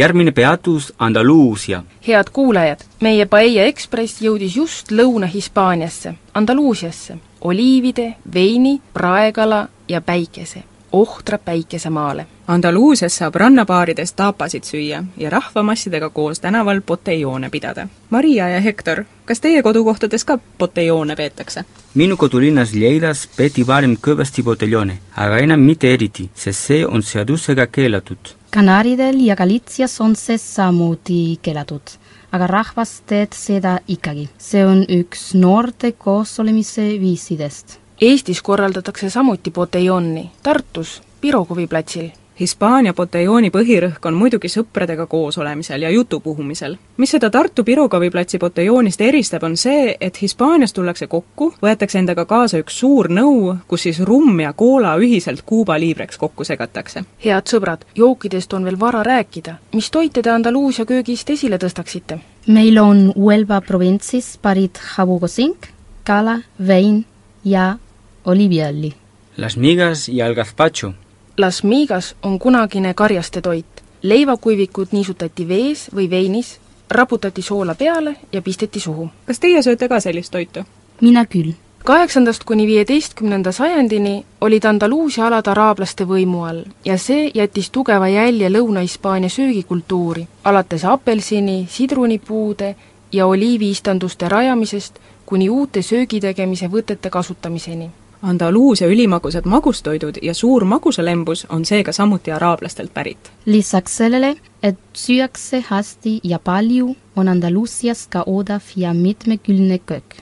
järgmine 0.00 0.32
peatus 0.32 0.92
Andaluusia. 0.98 1.82
head 2.08 2.24
kuulajad, 2.32 2.80
meie 3.00 3.26
Paella 3.26 3.66
Ekspress 3.68 4.22
jõudis 4.22 4.56
just 4.56 4.92
Lõuna-Hispaaniasse, 4.92 6.14
Andaluusiasse, 6.34 7.16
oliivide, 7.40 8.14
veini, 8.34 8.80
praekala 8.92 9.68
ja 9.88 10.00
päikese, 10.00 10.62
ohtra 10.92 11.38
päikesemaale. 11.38 12.26
Andaluusias 12.50 13.14
saab 13.14 13.36
rannabaarides 13.38 14.10
tapasid 14.18 14.64
süüa 14.66 15.04
ja 15.16 15.30
rahvamassidega 15.30 16.08
koos 16.10 16.40
tänaval 16.40 16.80
botelloone 16.86 17.50
pidada. 17.50 17.84
Maria 18.10 18.48
ja 18.48 18.60
Hektor, 18.60 19.04
kas 19.24 19.40
teie 19.40 19.62
kodukohtades 19.62 20.24
ka 20.24 20.38
botelloone 20.58 21.16
peetakse? 21.16 21.64
minu 21.94 22.16
kodulinnas 22.16 22.74
Lleidas 22.74 23.28
peeti 23.36 23.66
varem 23.66 23.94
kõvasti 24.08 24.42
boteljoone, 24.42 24.98
aga 25.16 25.38
enam 25.38 25.62
mitte 25.62 25.94
eriti, 25.94 26.26
sest 26.34 26.66
see 26.66 26.82
on 26.86 27.06
seadusega 27.06 27.66
keelatud. 27.66 28.34
Kanaaridel 28.50 29.22
ja 29.22 29.36
Galitsias 29.36 30.00
on 30.00 30.16
see 30.16 30.38
samuti 30.38 31.38
keelatud, 31.42 31.96
aga 32.32 32.46
rahvas 32.50 33.00
teeb 33.06 33.32
seda 33.32 33.78
ikkagi. 33.86 34.28
see 34.38 34.66
on 34.66 34.82
üks 34.88 35.34
noorte 35.34 35.92
koosolemise 35.92 36.98
viisidest. 37.00 37.78
Eestis 38.00 38.42
korraldatakse 38.42 39.10
samuti 39.10 39.50
botelloni, 39.50 40.30
Tartus 40.42 41.02
Pirogovi 41.20 41.66
platsil 41.66 42.10
Hispaania 42.40 42.94
botellooni 42.96 43.50
põhirõhk 43.52 44.06
on 44.08 44.14
muidugi 44.16 44.48
sõpradega 44.48 45.04
koos 45.06 45.36
olemisel 45.38 45.82
ja 45.84 45.90
jutu 45.92 46.20
puhumisel. 46.24 46.76
mis 46.96 47.10
seda 47.10 47.28
Tartu 47.30 47.64
Pirogovi 47.64 48.08
platsi 48.10 48.38
botelloonist 48.38 49.00
eristab, 49.00 49.42
on 49.42 49.56
see, 49.56 49.96
et 50.00 50.22
Hispaanias 50.22 50.72
tullakse 50.72 51.06
kokku, 51.06 51.50
võetakse 51.62 51.98
endaga 51.98 52.24
kaasa 52.24 52.62
üks 52.62 52.78
suur 52.80 53.10
nõu, 53.12 53.56
kus 53.68 53.82
siis 53.82 54.00
rumm 54.00 54.40
ja 54.40 54.52
koola 54.52 54.94
ühiselt 54.96 55.42
Kuuba 55.46 55.76
liivreks 55.80 56.16
kokku 56.16 56.44
segatakse. 56.44 57.04
head 57.24 57.52
sõbrad, 57.52 57.84
jookidest 57.94 58.52
on 58.52 58.64
veel 58.64 58.80
vara 58.80 59.02
rääkida. 59.02 59.54
mis 59.74 59.90
toite 59.90 60.22
te 60.22 60.30
Andaluusia 60.30 60.86
köögist 60.86 61.30
esile 61.30 61.58
tõstaksite? 61.58 62.18
meil 62.46 62.78
on 62.78 63.12
Huelva 63.16 63.60
provintsis 63.60 64.38
pärit 64.38 64.80
habugosink, 64.96 65.68
kala, 66.04 66.40
vein 66.66 67.04
ja 67.44 67.76
oliiviõli. 68.24 68.94
Las 69.36 69.56
migas 69.56 70.08
ja 70.08 70.26
el 70.26 70.34
gazpacho 70.34 70.94
Las 71.36 71.64
migas 71.64 72.14
on 72.22 72.38
kunagine 72.38 72.94
karjaste 72.94 73.40
toit. 73.40 73.66
leivakuivikud 74.02 74.88
niisutati 74.92 75.48
vees 75.48 75.90
või 75.94 76.10
veinis, 76.10 76.60
raputati 76.90 77.42
soola 77.42 77.74
peale 77.74 78.16
ja 78.32 78.42
pisteti 78.42 78.80
suhu. 78.80 79.08
kas 79.26 79.40
teie 79.40 79.62
sööte 79.62 79.88
ka 79.88 80.00
sellist 80.00 80.32
toitu? 80.32 80.64
mina 81.00 81.26
küll. 81.26 81.52
kaheksandast 81.84 82.44
kuni 82.44 82.66
viieteistkümnenda 82.66 83.52
sajandini 83.52 84.24
olid 84.40 84.64
Andaluusia 84.64 85.26
alad 85.26 85.46
araablaste 85.46 86.04
võimu 86.04 86.42
all 86.48 86.64
ja 86.84 86.98
see 86.98 87.30
jättis 87.34 87.70
tugeva 87.70 88.08
jälje 88.08 88.48
Lõuna-Hispaania 88.48 89.28
söögikultuuri, 89.28 90.28
alates 90.44 90.84
apelsini, 90.84 91.66
sidrunipuude 91.70 92.76
ja 93.12 93.26
oliiviistanduste 93.26 94.28
rajamisest 94.28 94.98
kuni 95.26 95.50
uute 95.50 95.82
söögitegemise 95.82 96.66
võtete 96.66 97.10
kasutamiseni 97.10 97.90
Andaluusia 98.22 98.88
ülimagusad 98.88 99.44
magustoidud 99.44 100.14
ja 100.22 100.34
suur 100.34 100.64
magusalembus 100.64 101.46
on 101.48 101.64
seega 101.64 101.92
samuti 101.92 102.32
araablastelt 102.32 102.94
pärit. 102.94 103.32
lisaks 103.46 103.96
sellele, 103.96 104.36
et 104.62 104.78
süüakse 104.94 105.64
hästi 105.68 106.20
ja 106.24 106.38
palju, 106.38 106.96
on 107.16 107.28
Andaluusias 107.28 108.06
ka 108.06 108.22
odav 108.26 108.60
ja 108.76 108.94
mitmekülgne 108.94 109.78
köök. 109.78 110.16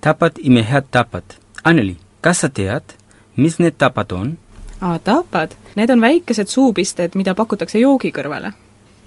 tapad 0.00 0.32
imehead 0.38 0.84
tapad. 0.90 1.24
Anneli, 1.64 1.96
kas 2.20 2.40
sa 2.40 2.48
tead, 2.48 2.82
mis 3.36 3.58
need 3.58 3.74
tapad 3.78 4.12
on? 4.12 4.38
aa, 4.80 4.98
tapad? 4.98 5.50
Need 5.76 5.90
on 5.90 6.00
väikesed 6.00 6.46
suupisted, 6.46 7.10
mida 7.14 7.34
pakutakse 7.34 7.78
joogi 7.78 8.10
kõrvale. 8.10 8.52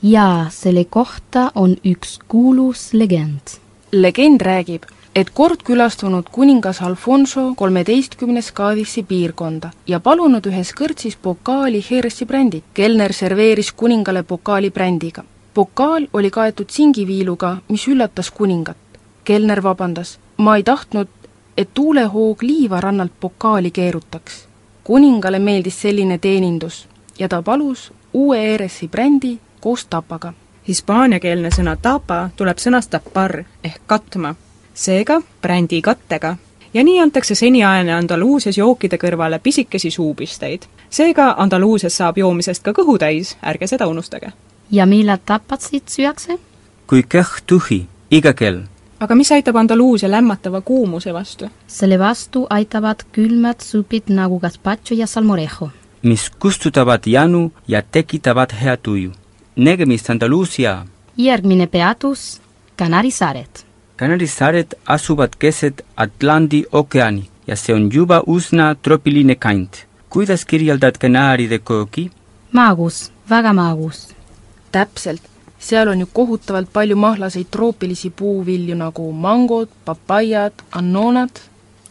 jaa, 0.04 0.50
selle 0.50 0.86
kohta 0.86 1.52
on 1.56 1.76
üks 1.86 2.20
kuulus 2.28 2.94
legend. 2.94 3.60
legend 3.92 4.42
räägib, 4.42 4.84
et 5.18 5.30
kord 5.34 5.64
külastanud 5.66 6.28
kuningas 6.32 6.82
Alfonso 6.82 7.54
kolmeteistkümnes 7.58 8.52
Cadixi 8.54 9.02
piirkonda 9.04 9.72
ja 9.90 10.00
palunud 10.00 10.46
ühes 10.46 10.70
kõrtsis 10.78 11.18
pokaali 11.22 11.82
Heressi 11.90 12.26
brändit. 12.26 12.64
kelner 12.74 13.14
serveeris 13.14 13.72
kuningale 13.72 14.24
pokaali 14.24 14.70
brändiga. 14.72 15.24
pokaal 15.54 16.08
oli 16.14 16.30
kaetud 16.30 16.70
singiviiluga, 16.70 17.58
mis 17.70 17.88
üllatas 17.88 18.32
kuningat. 18.32 18.78
kelner 19.24 19.64
vabandas, 19.64 20.20
ma 20.38 20.56
ei 20.56 20.64
tahtnud, 20.64 21.08
et 21.58 21.70
tuulehoog 21.74 22.42
liiva 22.42 22.82
rannalt 22.82 23.20
pokaali 23.20 23.72
keerutaks. 23.72 24.48
kuningale 24.84 25.40
meeldis 25.40 25.82
selline 25.82 26.18
teenindus 26.18 26.88
ja 27.20 27.28
ta 27.28 27.42
palus 27.42 27.92
uue 28.14 28.38
Heressi 28.38 28.88
brändi 28.88 29.40
koos 29.60 29.86
tapaga. 29.86 30.34
Hispaaniakeelne 30.68 31.50
sõna 31.50 31.78
tapa 31.82 32.30
tuleb 32.36 32.58
sõnast 32.58 32.90
tapar 32.90 33.44
ehk 33.64 33.82
katma 33.88 34.36
seega 34.78 35.22
brändi 35.42 35.82
kattega. 35.82 36.36
ja 36.74 36.84
nii 36.84 37.00
antakse 37.00 37.36
seniajane 37.36 37.94
Andaluusias 37.94 38.58
jookide 38.58 38.98
kõrvale 38.98 39.40
pisikesi 39.40 39.92
suupisteid. 39.92 40.62
seega 40.90 41.36
Andaluusias 41.38 41.98
saab 41.98 42.18
joomisest 42.18 42.64
ka 42.64 42.72
kõhu 42.72 42.98
täis, 42.98 43.38
ärge 43.42 43.68
seda 43.68 43.88
unustage. 43.88 44.32
ja 44.72 44.86
millal 44.86 45.18
tapatsid 45.26 45.90
süüakse? 45.90 46.38
kui 46.88 47.02
kõht 47.02 47.46
tühi, 47.48 47.86
iga 48.12 48.34
kell. 48.34 48.62
aga 49.00 49.16
mis 49.16 49.32
aitab 49.32 49.56
Andaluusia 49.56 50.12
lämmatava 50.12 50.62
kuumuse 50.62 51.14
vastu? 51.14 51.50
selle 51.68 52.00
vastu 52.00 52.46
aitavad 52.50 53.04
külmad 53.12 53.62
supid 53.62 54.04
nagu 54.10 54.40
gazpacho 54.40 54.96
ja 54.96 55.08
salmorejo. 55.08 55.70
mis 56.04 56.30
kustutavad 56.30 57.02
janu 57.06 57.52
ja 57.68 57.82
tekitavad 57.82 58.54
hea 58.62 58.78
tuju. 58.78 59.12
nägemist 59.56 60.10
Andaluusia! 60.10 60.86
järgmine 61.18 61.68
peatus, 61.68 62.42
Kanari 62.76 63.12
saared 63.12 63.67
Kanari 63.98 64.28
saared 64.28 64.76
asuvad 64.86 65.30
keset 65.40 65.82
Atlandi 65.96 66.66
ookeani 66.72 67.30
ja 67.48 67.56
see 67.58 67.74
on 67.76 67.88
juba 67.94 68.20
üsna 68.30 68.76
troopiline 68.76 69.36
kant. 69.36 69.88
kuidas 70.10 70.46
kirjeldad 70.46 71.00
Kanaaride 71.02 71.60
köögi? 71.60 72.12
magus, 72.52 73.12
väga 73.30 73.54
magus. 73.54 74.14
täpselt, 74.72 75.22
seal 75.60 75.88
on 75.88 76.00
ju 76.00 76.06
kohutavalt 76.14 76.70
palju 76.74 76.96
mahlaseid 76.96 77.48
troopilisi 77.52 78.10
puuvilju 78.10 78.76
nagu 78.76 79.12
mangod, 79.12 79.70
papaiad, 79.86 80.54
annonad. 80.72 81.42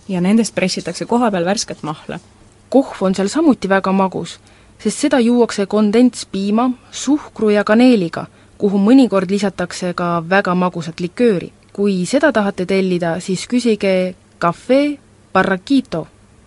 ja 0.09 0.21
nendest 0.21 0.55
pressitakse 0.55 1.07
kohapeal 1.07 1.45
värsket 1.45 1.83
mahla. 1.83 2.21
kohv 2.69 3.03
on 3.03 3.15
seal 3.15 3.29
samuti 3.29 3.69
väga 3.69 3.93
magus, 3.93 4.39
sest 4.79 4.99
seda 4.99 5.19
juuakse 5.19 5.67
kondentspiima, 5.67 6.71
suhkru 6.91 7.51
ja 7.51 7.65
kaneeliga, 7.65 8.27
kuhu 8.59 8.79
mõnikord 8.79 9.31
lisatakse 9.31 9.95
ka 9.95 10.23
väga 10.31 10.55
magusat 10.55 11.01
likööri 11.01 11.56
kui 11.77 12.07
seda 12.09 12.31
tahate 12.33 12.65
tellida, 12.67 13.19
siis 13.21 13.43
küsige 13.49 14.15
Cafe 14.41 14.97
Barraquito, 15.33 16.07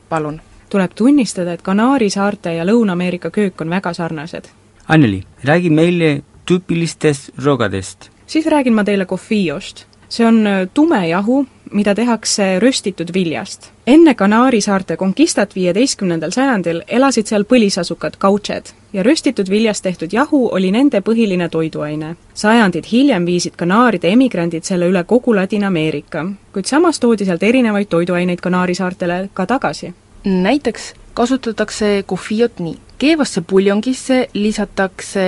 palun. 0.10 0.42
tuleb 0.70 0.94
tunnistada, 0.96 1.54
et 1.54 1.62
Kanaari 1.66 2.10
saarte 2.14 2.54
ja 2.54 2.66
Lõuna-Ameerika 2.66 3.32
köök 3.34 3.62
on 3.62 3.70
väga 3.70 3.94
sarnased. 3.94 4.50
Anneli, 4.88 5.24
räägi 5.44 5.70
meile 5.70 6.22
tüüpilistest 6.46 7.32
rogadest. 7.46 8.10
siis 8.28 8.46
räägin 8.46 8.74
ma 8.74 8.84
teile 8.84 9.06
kofiost. 9.06 9.86
See 10.10 10.26
on 10.26 10.46
tume 10.74 11.08
jahu, 11.08 11.46
mida 11.72 11.96
tehakse 11.96 12.60
röstitud 12.60 13.14
viljast. 13.14 13.70
enne 13.88 14.14
Kanaari 14.16 14.62
saarte 14.62 14.98
konkistat 14.98 15.56
viieteistkümnendal 15.56 16.32
sajandil 16.32 16.82
elasid 16.88 17.28
seal 17.30 17.44
põlisasukad 17.44 18.18
kautšed 18.18 18.72
ja 18.94 19.04
röstitud 19.04 19.50
viljast 19.50 19.84
tehtud 19.84 20.14
jahu 20.14 20.50
oli 20.52 20.72
nende 20.72 21.02
põhiline 21.02 21.50
toiduaine. 21.50 22.16
sajandid 22.34 22.86
hiljem 22.92 23.26
viisid 23.26 23.56
Kanaaride 23.56 24.10
emigrandid 24.10 24.64
selle 24.64 24.90
üle 24.90 25.04
kogu 25.04 25.36
Ladina-Ameerika, 25.36 26.26
kuid 26.54 26.66
samas 26.66 27.00
toodi 27.00 27.26
sealt 27.26 27.44
erinevaid 27.44 27.88
toiduaineid 27.90 28.42
Kanaari 28.42 28.76
saartele 28.76 29.30
ka 29.34 29.46
tagasi. 29.46 29.94
näiteks 30.26 30.94
kasutatakse 31.14 32.04
kofiot 32.06 32.60
nii, 32.60 32.78
keevasse 32.98 33.42
puljongisse 33.42 34.30
lisatakse 34.34 35.28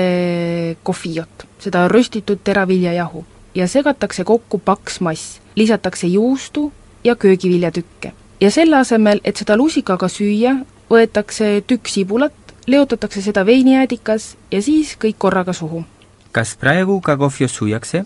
kofiot, 0.83 1.45
seda 1.59 1.87
röstitud 1.87 2.39
teraviljajahu 2.43 3.25
ja 3.55 3.67
segatakse 3.67 4.23
kokku 4.23 4.59
paks 4.59 4.99
mass, 5.01 5.41
lisatakse 5.55 6.07
juustu 6.07 6.73
ja 7.03 7.15
köögiviljatükke. 7.15 8.13
ja 8.41 8.51
selle 8.51 8.77
asemel, 8.77 9.21
et 9.23 9.37
seda 9.37 9.57
lusikaga 9.57 10.07
süüa, 10.07 10.55
võetakse 10.89 11.61
tükk 11.67 11.87
sibulat, 11.87 12.33
leotatakse 12.67 13.21
seda 13.21 13.45
veinijäädikas 13.45 14.35
ja 14.51 14.61
siis 14.61 14.97
kõik 14.97 15.17
korraga 15.17 15.53
suhu. 15.53 15.83
kas 16.31 16.55
praegu 16.55 17.01
ka 17.01 17.17
kohvi 17.17 17.47
süüakse? 17.47 18.05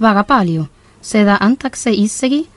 väga 0.00 0.24
palju, 0.24 0.66
seda 1.00 1.36
antakse 1.40 1.90
isegi 1.90 2.48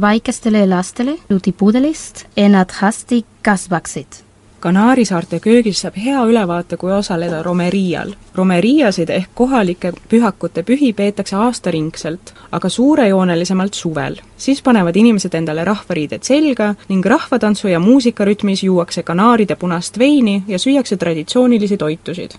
väikestele 0.00 0.66
lastele 0.66 1.16
lutipudelist, 1.30 2.26
et 2.36 2.50
nad 2.50 2.70
hästi 2.80 3.24
kasvaksid 3.42 4.31
Kanaari 4.62 5.02
saarte 5.04 5.40
köögist 5.42 5.82
saab 5.82 5.96
hea 5.98 6.20
ülevaate, 6.22 6.76
kui 6.78 6.92
osaleda 6.94 7.40
romerial. 7.42 8.12
romeriasid 8.34 9.08
ehk 9.10 9.30
kohalike 9.34 9.90
pühakute 10.08 10.62
pühi 10.62 10.92
peetakse 10.94 11.36
aastaringselt, 11.36 12.30
aga 12.52 12.68
suurejoonelisemalt 12.68 13.74
suvel. 13.74 14.16
siis 14.36 14.62
panevad 14.62 14.96
inimesed 14.96 15.34
endale 15.34 15.64
rahvariided 15.64 16.22
selga 16.22 16.74
ning 16.88 17.06
rahvatantsu 17.06 17.68
ja 17.68 17.80
muusikarütmis 17.80 18.62
juuakse 18.62 19.02
kanaaride 19.02 19.56
punast 19.56 19.98
veini 19.98 20.44
ja 20.48 20.58
süüakse 20.58 20.96
traditsioonilisi 20.96 21.76
toitusid. 21.76 22.30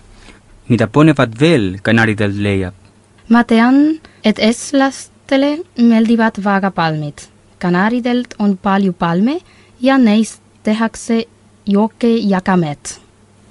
mida 0.69 0.87
põnevat 0.87 1.39
veel 1.39 1.77
Kanaridelt 1.81 2.35
leiab? 2.35 2.73
ma 3.29 3.43
tean, 3.43 3.99
et 4.23 4.39
eestlastele 4.39 5.57
meeldivad 5.77 6.39
väga 6.43 6.71
palmid. 6.71 7.27
Kanaridelt 7.59 8.35
on 8.39 8.57
palju 8.57 8.93
palme 8.93 9.39
ja 9.81 9.97
neist 9.97 10.41
tehakse 10.63 11.25
jooke 11.65 12.07
ja 12.07 12.41
kamet. 12.41 12.99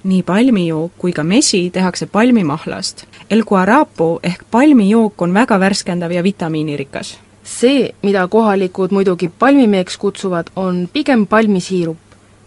nii 0.03 0.23
palmijook 0.23 0.91
kui 0.97 1.13
ka 1.13 1.23
mesi 1.23 1.69
tehakse 1.69 2.05
palmimahlast. 2.05 3.05
El 3.29 3.43
guarapo 3.43 4.19
ehk 4.23 4.43
palmijook 4.51 5.21
on 5.21 5.33
väga 5.33 5.59
värskendav 5.59 6.11
ja 6.11 6.23
vitamiinirikas. 6.23 7.19
see, 7.43 7.95
mida 8.01 8.27
kohalikud 8.27 8.91
muidugi 8.91 9.31
palmimeeks 9.39 9.97
kutsuvad, 9.97 10.47
on 10.55 10.89
pigem 10.93 11.27
palmisiirup. 11.27 11.97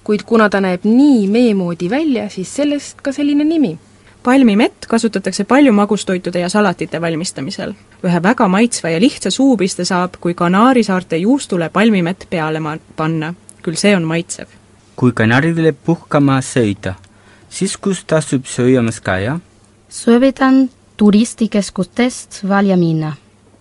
kuid 0.05 0.23
kuna 0.23 0.49
ta 0.49 0.61
näeb 0.61 0.85
nii 0.85 1.29
mee 1.29 1.55
moodi 1.55 1.91
välja, 1.91 2.29
siis 2.29 2.57
sellest 2.57 3.01
ka 3.01 3.13
selline 3.13 3.45
nimi 3.45 3.79
palmimett 4.27 4.87
kasutatakse 4.89 5.45
palju 5.45 5.73
magustoitude 5.73 6.41
ja 6.41 6.49
salatite 6.49 7.01
valmistamisel. 7.01 7.73
ühe 8.05 8.23
väga 8.23 8.49
maitsva 8.49 8.91
ja 8.91 9.01
lihtsa 9.01 9.31
suupiste 9.31 9.85
saab, 9.85 10.19
kui 10.21 10.35
Kanaari 10.35 10.83
saarte 10.83 11.17
juustule 11.17 11.69
palmimett 11.69 12.27
peale 12.31 12.61
ma-, 12.61 12.79
panna. 12.97 13.35
küll 13.63 13.79
see 13.79 13.97
on 13.97 14.03
maitsev. 14.03 14.47
Kui 14.97 15.13
Kanaridele 15.13 15.73
puhkama 15.73 16.39
sõita, 16.41 16.95
siis 17.53 17.77
kus 17.77 18.05
tasub 18.09 18.47
sööjamas 18.49 19.01
käia? 19.01 19.39
soovitan 19.89 20.71
turistikeskustest 20.97 22.43
välja 22.49 22.77
minna. 22.77 23.13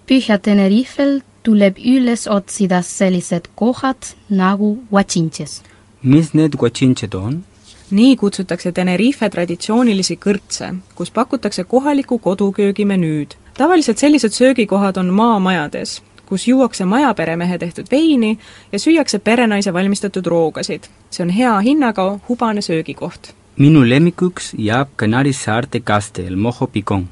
Põhja-Tenerifel 0.08 1.20
tuleb 1.44 1.78
üles 1.78 2.28
otsida 2.32 2.82
sellised 2.82 3.50
kohad 3.56 4.16
nagu 4.30 4.78
Huachinches. 4.92 5.62
mis 6.02 6.34
need 6.34 6.56
guachinched 6.58 7.14
on? 7.14 7.44
nii 7.92 8.16
kutsutakse 8.16 8.72
Tenerife 8.72 9.30
traditsioonilisi 9.30 10.18
kõrtse, 10.18 10.74
kus 10.96 11.12
pakutakse 11.12 11.64
kohaliku 11.64 12.20
koduköögi 12.20 12.86
menüüd. 12.86 13.36
tavaliselt 13.58 13.98
sellised 13.98 14.32
söögikohad 14.32 14.98
on 14.98 15.10
maamajades, 15.10 16.02
kus 16.26 16.48
juuakse 16.48 16.86
majaperemehe 16.86 17.58
tehtud 17.58 17.86
veini 17.92 18.40
ja 18.72 18.80
süüakse 18.80 19.20
perenaise 19.20 19.74
valmistatud 19.74 20.26
roogasid. 20.26 20.84
see 21.10 21.24
on 21.24 21.30
hea 21.30 21.60
hinnaga 21.60 22.20
hubane 22.30 22.62
söögikoht. 22.62 23.34
minu 23.58 23.90
lemmikuks 23.90 24.54
jääb 24.58 24.88
Kanari 24.96 25.34
saarte 25.34 25.80
kaste 25.80 26.28
El 26.28 26.36
Mojo 26.36 26.68
Picon, 26.68 27.08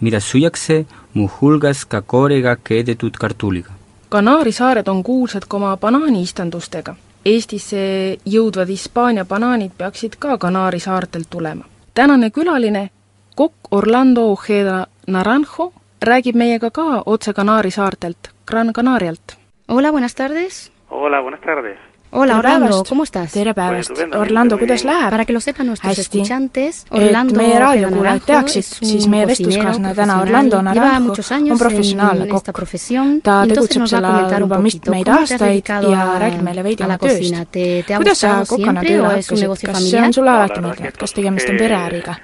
mida 0.00 0.20
süüakse 0.20 0.86
muuhulgas 1.14 1.84
ka 1.84 2.02
kooriga 2.02 2.56
keedetud 2.56 3.12
kartuliga. 3.20 3.70
Kanaari 4.08 4.52
saared 4.52 4.88
on 4.88 5.02
kuulsad 5.02 5.42
ka 5.48 5.56
oma 5.56 5.76
banaaniistandustega. 5.76 6.94
Eestisse 7.24 7.78
jõudvad 8.26 8.68
Hispaania 8.68 9.24
banaanid 9.24 9.72
peaksid 9.78 10.16
ka 10.18 10.38
Kanaari 10.38 10.80
saartelt 10.80 11.26
tulema. 11.30 11.64
tänane 11.94 12.30
külaline, 12.30 12.90
kokk 13.34 13.54
Orlando 13.70 14.26
Ojeda 14.32 14.86
Naranjo, 15.06 15.72
räägib 16.04 16.36
meiega 16.36 16.70
ka 16.70 17.02
otse 17.06 17.32
Kanaari 17.32 17.70
saartelt, 17.70 18.30
Gran 18.46 18.72
Canarialt. 18.72 19.36
Hola, 19.68 19.90
buenas 19.90 20.14
tardes. 20.14 20.72
Hola, 20.90 21.20
buenas 21.22 21.40
tardes. 21.40 21.93
Hola, 22.16 22.34
Tere 22.34 22.38
Orlando, 22.38 22.66
päevast. 22.68 22.88
¿cómo 22.88 23.02
estás? 23.02 23.32
tere 23.32 23.52
päevast, 23.54 23.90
Orlando, 24.14 24.56
kuidas 24.58 24.84
läheb? 24.84 25.10
Para 25.10 25.24
que 25.24 25.32
lo 25.32 25.40
sepan 25.40 25.66
nuestros 25.66 25.98
Hästi. 25.98 26.18
escuchantes, 26.20 26.84
et 26.84 26.92
Orlando 26.92 27.34
meie 27.34 27.58
raadiokuulajad 27.58 28.22
teaksid, 28.28 28.62
siis 28.62 29.08
meie 29.10 29.26
vestluskaaslane 29.26 29.94
täna 29.98 30.14
profesional, 30.14 30.22
Orlando 30.22 30.56
lleva 30.62 30.74
Naranjo 30.86 31.08
muchos 31.08 31.30
on 31.32 31.36
años 31.38 31.58
professionaalne 31.58 32.22
en 32.24 32.28
esta 32.36 32.52
kokk. 32.52 32.56
profesión, 32.56 33.20
ta 33.20 33.34
tegutseb 33.50 33.86
seal 33.90 34.06
juba 34.44 34.58
mitmeid 34.58 35.08
aastaid 35.08 35.40
dedicado 35.50 35.90
ja 35.90 36.02
a- 36.12 36.18
räägib 36.20 36.42
meile 36.46 36.62
veidi 36.62 36.84
oma 36.84 36.98
tööst. 36.98 37.18
cocina. 37.18 37.44
¿Te, 37.50 37.82
te 37.86 37.94
ha 37.94 37.98
kuidas 37.98 38.18
sa 38.18 38.44
kokana 38.46 38.80
siempre 38.80 38.88
tööle 38.94 39.08
hakkasid, 39.08 39.66
kas 39.72 39.90
see 39.90 40.00
on 40.06 40.12
sulle 40.12 40.30
alati 40.30 40.60
meeldinud, 40.60 40.92
que 40.92 40.98
kas 41.00 41.12
tegemist 41.12 41.48
on 41.48 41.56
que, 41.56 41.62
pereäriga? 41.64 42.14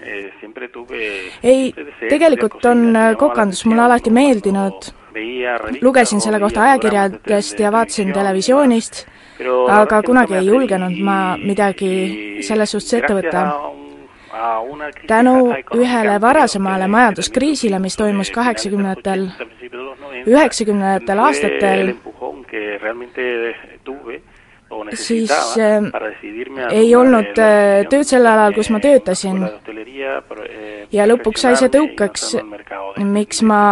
ei 1.43 1.75
tegelikult 2.09 2.65
on 2.65 2.95
kokandus 3.19 3.65
mulle 3.67 3.83
alati 3.83 4.11
meeldinud. 4.11 4.93
Lugesin 5.83 6.21
selle 6.21 6.39
kohta 6.39 6.63
ajakirjadest 6.63 7.57
te- 7.57 7.63
ja 7.65 7.73
vaatasin 7.73 8.13
televisioonist, 8.13 9.07
aga 9.69 10.03
kunagi 10.03 10.35
ei 10.39 10.47
julgenud 10.47 10.97
ma 11.05 11.37
midagi 11.41 12.43
selles 12.47 12.71
suhtes 12.75 12.93
ette 13.01 13.15
võtta. 13.15 13.45
tänu 15.07 15.35
ühele 15.75 16.21
varasemale 16.21 16.87
majanduskriisile, 16.89 17.79
mis 17.79 17.97
toimus 17.97 18.31
kaheksakümnendatel, 18.31 19.27
80, 19.27 19.45
principios 19.45 19.71
de 19.71 19.79
los 19.79 19.99
90, 19.99 20.31
üheksakümnendatel 20.31 21.19
aastatel 21.19 21.95
siis 24.95 25.31
äh, 25.59 25.83
ei 26.71 26.95
olnud 26.95 27.39
äh, 27.39 27.83
tööd 27.91 28.07
sel 28.07 28.27
alal, 28.27 28.55
kus 28.55 28.71
ma 28.71 28.81
töötasin 28.83 29.43
eh, 29.43 30.87
ja 30.95 31.07
lõpuks 31.11 31.47
sai 31.47 31.57
see 31.59 31.71
tõukeks, 31.75 32.37
miks 33.03 33.43
ma. 33.47 33.63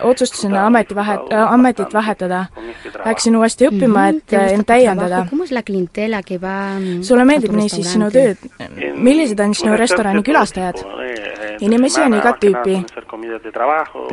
Otsustasin 0.00 0.54
ameti 0.56 0.94
vahet- 0.94 1.32
ametit 1.48 1.94
vahetada. 1.94 2.44
Läksin 3.04 3.36
uuesti 3.36 3.66
õppima, 3.68 4.08
et 4.08 4.26
¿te 4.26 4.36
gusta 4.36 4.52
end 4.54 4.64
täiendada. 4.64 5.26
mm, 6.78 7.02
sulle 7.02 7.24
meeldib 7.24 7.52
niisiis 7.52 7.92
sinu? 7.92 8.06
En- 8.14 9.02
millised 9.02 9.38
on 9.40 9.54
sinu 9.54 9.76
restorani 9.76 10.22
külastajad? 10.22 10.76
eh, 10.76 11.56
Inimesi 11.60 12.00
on 12.00 12.14
igat 12.14 12.40
tüüpi. 12.40 12.84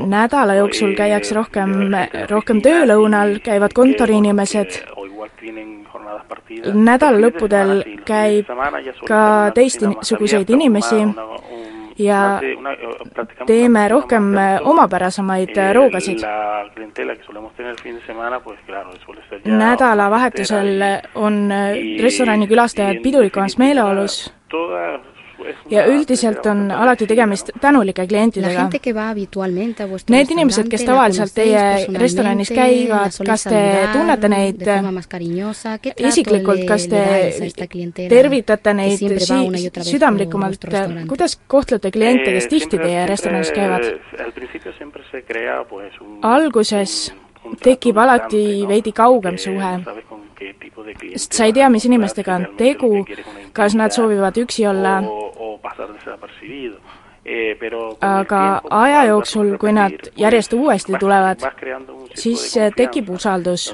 nädala 0.08 0.54
jooksul 0.56 0.92
eh, 0.92 0.96
käiakse 0.98 1.36
rohkem, 1.36 1.70
rohkem 2.30 2.62
töölõunal, 2.62 3.40
käivad 3.44 3.74
kontoriinimesed, 3.74 4.84
nädalalõppudel 6.74 7.84
käib 8.06 8.46
ka 9.08 9.52
teistsuguseid 9.56 10.50
inimesi 10.50 10.96
ja 12.00 12.40
eh, 12.44 13.46
teeme 13.46 13.88
rohkem 13.88 14.38
autor. 14.38 14.70
omapärasemaid 14.70 15.58
Eh, 15.58 15.74
roogasid. 15.74 16.20
Nädalavahetusel 19.46 20.84
on 21.16 21.50
restorani 22.02 22.48
külastajad 22.48 23.02
pidulikumas 23.04 23.58
meeleolus 23.58 24.34
ja 25.72 25.86
üldiselt 25.88 26.46
on 26.46 26.72
alati 26.72 27.08
tegemist 27.08 27.52
tänulike 27.62 28.08
klientidega. 28.08 28.68
Need 30.10 30.32
inimesed, 30.34 30.70
kes 30.72 30.86
tavaliselt 30.88 31.34
teie 31.36 31.64
restoranis 32.00 32.52
käivad, 32.56 33.16
kas 33.28 33.46
te 33.48 33.62
tunnete 33.94 34.32
neid 34.32 34.66
isiklikult, 35.98 36.66
kas 36.68 36.88
te 36.92 37.04
tervitate 38.10 38.74
neid 38.74 39.06
si-, 39.22 39.72
südamlikumalt 39.92 40.70
kuidas 41.08 41.38
kohtlete 41.48 41.92
kliente, 41.92 42.32
kes 42.34 42.48
Eh, 42.48 42.50
tihti 42.50 42.78
teie 42.80 43.06
restoranis 43.08 43.52
käivad? 43.52 43.86
Al 44.24 44.32
principio 44.32 44.74
siempre 44.78 45.04
se 45.12 45.22
crea 45.22 45.64
pues 45.70 45.94
un 46.02 46.20
alguses 46.22 47.14
tekib 47.64 47.98
alati 47.98 48.66
veidi 48.68 48.92
kaugem 48.92 49.38
suhe, 49.38 49.72
sest 51.16 51.34
sa 51.34 51.46
ei 51.46 51.54
tea, 51.54 51.70
mis 51.70 51.86
inimestega 51.86 52.36
on 52.36 52.46
tegu, 52.58 53.06
kas 53.54 53.76
nad 53.76 53.92
soovivad 53.96 54.38
üksi 54.38 54.68
olla. 54.70 55.02
Eh, 57.28 57.58
aga 58.02 58.62
aja 58.70 59.04
jooksul, 59.10 59.58
kui 59.60 59.74
nad 59.76 59.92
järjest 60.16 60.54
uuesti 60.54 60.94
tulevad, 61.00 61.42
siis 62.16 62.54
tekib 62.76 63.10
usaldus. 63.10 63.74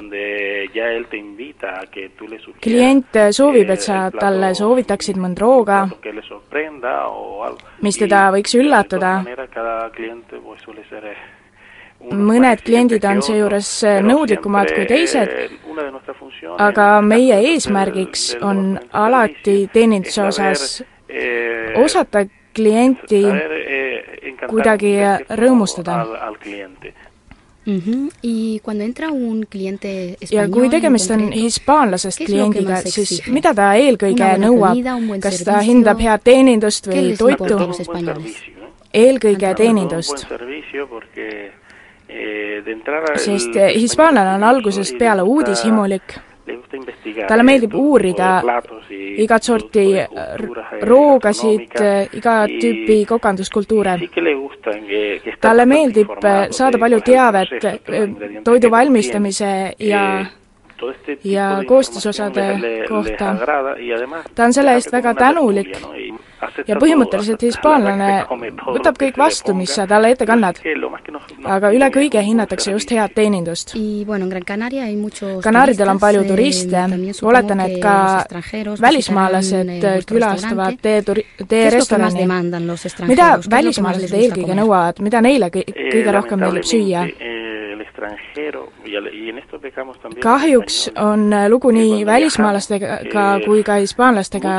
klient 2.64 3.20
soovib, 3.30 3.70
et 3.70 3.78
eh, 3.78 3.84
sa 3.84 4.10
talle 4.10 4.54
soovitaksid 4.58 5.20
mõnd 5.22 5.38
rooga, 5.38 5.84
mis 7.82 7.98
teda 7.98 8.26
võiks 8.34 8.58
üllatada. 8.58 9.20
Mõned 12.12 12.62
kliendid 12.64 13.04
on 13.08 13.22
seejuures 13.24 13.70
nõudlikumad 14.04 14.72
kui 14.74 14.86
teised, 14.90 15.30
aga 16.58 16.88
meie 17.02 17.40
eesmärgiks 17.52 18.34
on 18.42 18.78
alati 18.92 19.64
teeninduse 19.72 20.22
osas 20.22 20.82
osata 21.80 22.26
klienti 22.54 23.22
kuidagi 24.48 24.94
rõõmustada. 25.40 26.04
un 29.12 29.44
cliente 29.50 30.16
ja 30.30 30.48
kui 30.48 30.68
tegemist 30.68 31.10
on 31.10 31.32
hispaanlasest 31.32 32.24
kliendiga, 32.26 32.82
siis 32.84 33.22
mida 33.28 33.54
ta 33.54 33.72
eelkõige 33.74 34.34
nõuab? 34.38 34.76
kas 35.20 35.42
ta 35.44 35.60
hindab 35.64 36.00
head 36.00 36.20
teenindust 36.24 36.88
¿Qué 36.88 37.00
või 37.00 37.16
toitu? 37.16 37.56
eelkõige 38.94 39.54
teenindust, 39.58 40.26
sest 43.16 43.56
el 43.56 43.62
eh, 43.62 43.74
hispaanlane 43.80 44.34
on 44.36 44.44
algusest 44.44 44.98
peale 44.98 45.22
uudishimulik. 45.22 46.14
talle 47.28 47.40
eh, 47.40 47.46
meeldib 47.46 47.74
uurida 47.74 48.42
igat 49.24 49.42
sorti 49.42 49.84
eh, 49.98 50.08
roogasid, 50.82 51.70
y- 51.70 52.58
tüüpi 52.60 53.04
kokanduskultuure. 53.08 53.98
sí 53.98 54.08
que 54.08 54.20
le 54.20 54.34
gusta 54.34 54.70
que, 54.70 55.20
que 55.24 55.30
ja 61.24 61.48
koostisosade 61.68 62.58
kohta. 62.88 63.36
ta 64.34 64.44
on 64.44 64.52
selle 64.52 64.74
eest 64.78 64.92
väga 64.92 65.14
tänulik 65.14 65.78
ja 66.68 66.76
põhimõtteliselt 66.80 67.42
hispaanlane 67.46 68.10
võtab 68.76 68.98
kõik 69.00 69.18
vastu, 69.18 69.54
mis 69.56 69.72
sa 69.74 69.86
talle 69.90 70.12
ette 70.14 70.26
kannad. 70.28 70.58
aga 71.56 71.70
üle 71.76 71.90
kõige 71.94 72.22
hinnatakse 72.24 72.72
just 72.74 72.90
head 72.90 73.14
teenindust. 73.14 73.74
Kanaaridel 75.44 75.88
on 75.94 76.00
palju 76.00 76.24
turiste, 76.28 76.86
oletan, 77.22 77.60
et 77.60 77.78
ka 77.82 77.96
välismaalased 78.80 79.74
külastavad 80.08 80.80
teie 80.82 81.02
turi-, 81.02 81.26
teie 81.48 81.70
restorani. 81.70 82.26
mida 83.08 83.30
välismaalased 83.50 84.12
eelkõige 84.12 84.58
nõuavad, 84.60 85.00
mida 85.00 85.20
neile 85.20 85.50
kõige 85.54 86.10
rohkem 86.12 86.44
meeldib 86.44 86.68
süüa? 86.68 87.08
kahjuks 90.22 90.90
on 91.00 91.32
eh, 91.32 91.48
lugu 91.50 91.70
nii 91.70 92.06
välismaalastega 92.06 92.98
kui 93.44 93.62
ka 93.62 93.74
hispaanlastega 93.82 94.54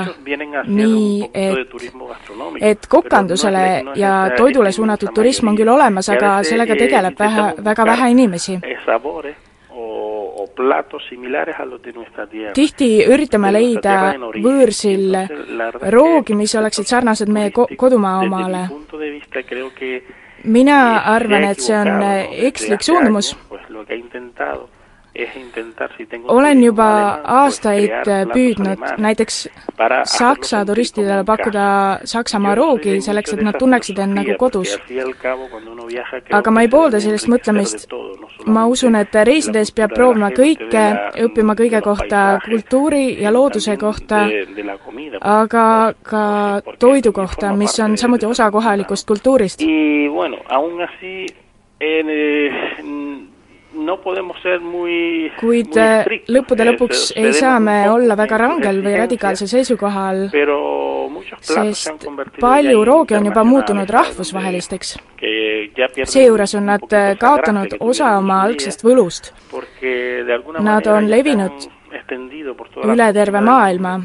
nii, 0.67 1.29
et, 1.33 1.75
et 2.61 2.87
kokandusele 2.89 3.65
ja 3.95 4.13
toidule 4.37 4.71
suunatud 4.71 5.13
turism 5.15 5.47
on 5.47 5.57
küll 5.57 5.69
olemas, 5.69 6.09
aga 6.09 6.37
sellega 6.43 6.75
tegeleb 6.75 7.19
vähe, 7.19 7.51
väga 7.63 7.85
vähe 7.85 8.09
inimesi. 8.11 8.59
tihti 12.53 12.89
üritame 13.05 13.51
leida 13.53 13.95
võõrsil 14.17 15.17
roogi, 15.91 16.35
mis 16.35 16.55
oleksid 16.55 16.87
sarnased 16.87 17.31
meie 17.31 17.51
ko-, 17.51 17.67
kodumaa 17.77 18.19
omale 18.23 18.67
mina 20.45 20.77
arvan, 21.11 21.43
et 21.43 21.61
see 21.61 21.75
on 21.77 22.01
eh, 22.03 22.47
ekslik 22.49 22.83
suundumus 22.85 23.35
olen 26.27 26.63
juba 26.63 26.87
aastaid 27.23 28.09
püüdnud 28.33 28.81
näiteks 28.97 29.47
Saksa 30.03 30.65
turistidele 30.65 31.23
pakkuda 31.27 31.65
Saksamaa 32.03 32.55
roogi, 32.55 33.01
selleks 33.01 33.33
et 33.33 33.41
nad 33.43 33.55
tunneksid 33.59 33.99
end 33.99 34.15
nagu 34.15 34.35
kodus. 34.39 34.75
aga 36.31 36.51
ma 36.51 36.61
ei 36.61 36.67
poolda 36.67 36.99
sellist 36.99 37.27
mõtlemist. 37.31 37.87
ma 38.45 38.65
usun, 38.67 38.95
et 38.95 39.15
reisides 39.27 39.71
peab 39.71 39.93
proovima 39.95 40.29
kõike, 40.29 40.83
õppima 41.27 41.55
kõige 41.55 41.81
kohta, 41.81 42.39
kultuuri 42.45 43.21
ja 43.21 43.33
looduse 43.33 43.77
kohta, 43.77 44.27
aga 45.21 45.93
ka 46.03 46.25
toidu 46.79 47.11
kohta, 47.11 47.53
mis 47.53 47.79
on 47.79 47.97
samuti 47.97 48.25
osa 48.25 48.51
kohalikust 48.51 49.07
kultuurist 49.07 49.61
kuid 55.39 55.77
eh, 55.77 56.07
lõppude 56.31 56.67
lõpuks 56.71 57.11
ei 57.19 57.33
saa 57.35 57.59
me 57.59 57.77
olla 57.91 58.17
väga 58.17 58.39
rangel 58.41 58.81
või 58.85 58.95
radikaalsel 58.97 59.49
seisukohal, 59.51 60.25
sest 61.41 62.07
palju 62.39 62.83
rooge 62.87 63.17
on 63.17 63.29
juba 63.29 63.43
muutunud 63.43 63.89
rahvusvahelisteks. 63.89 64.97
seejuures 66.03 66.55
on 66.55 66.65
nad 66.65 66.97
kaotanud 67.19 67.77
osa 67.79 68.17
oma 68.17 68.41
algsest 68.43 68.83
võlust. 68.83 69.33
Nad 70.59 70.87
on 70.87 71.09
levinud 71.09 71.69
üle 72.83 73.13
terve 73.13 73.41
maailma. 73.41 73.99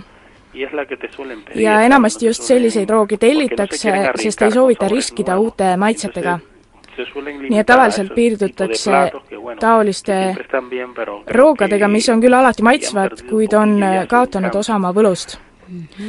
ja 1.55 1.81
enamasti 1.83 2.27
just 2.27 2.43
selliseid 2.43 2.91
roogi 2.91 3.17
tellitakse, 3.19 3.93
sest 4.17 4.43
ei 4.43 4.51
soovita 4.51 4.89
riskida 4.89 5.39
uute 5.39 5.77
maitsetega 5.77 6.39
nii 7.51 7.59
et 7.61 7.67
tavaliselt 7.67 8.15
piirdutakse 8.15 9.05
taoliste 9.61 10.19
roogadega, 11.27 11.89
mis 11.89 12.09
on 12.09 12.23
küll 12.23 12.35
alati 12.35 12.63
maitsvad, 12.67 13.23
kuid 13.31 13.55
on 13.59 13.79
kaotanud 14.09 14.55
osa 14.63 14.77
oma 14.77 14.93
võlust. 14.97 15.39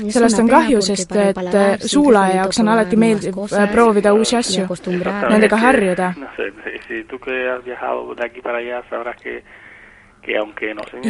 Sellest 0.09 0.39
on 0.41 0.47
kahju, 0.49 0.79
sest 0.81 1.11
et 1.21 1.37
äh, 1.37 1.75
suulaja 1.85 2.39
jaoks 2.39 2.59
on 2.63 2.69
alati 2.73 2.97
meeldiv 2.97 3.35
äh, 3.45 3.67
proovida 3.71 4.13
uusi 4.17 4.35
asju, 4.39 4.65
nendega 5.29 5.59
harjuda. 5.61 6.13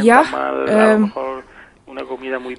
jah, 0.04 0.34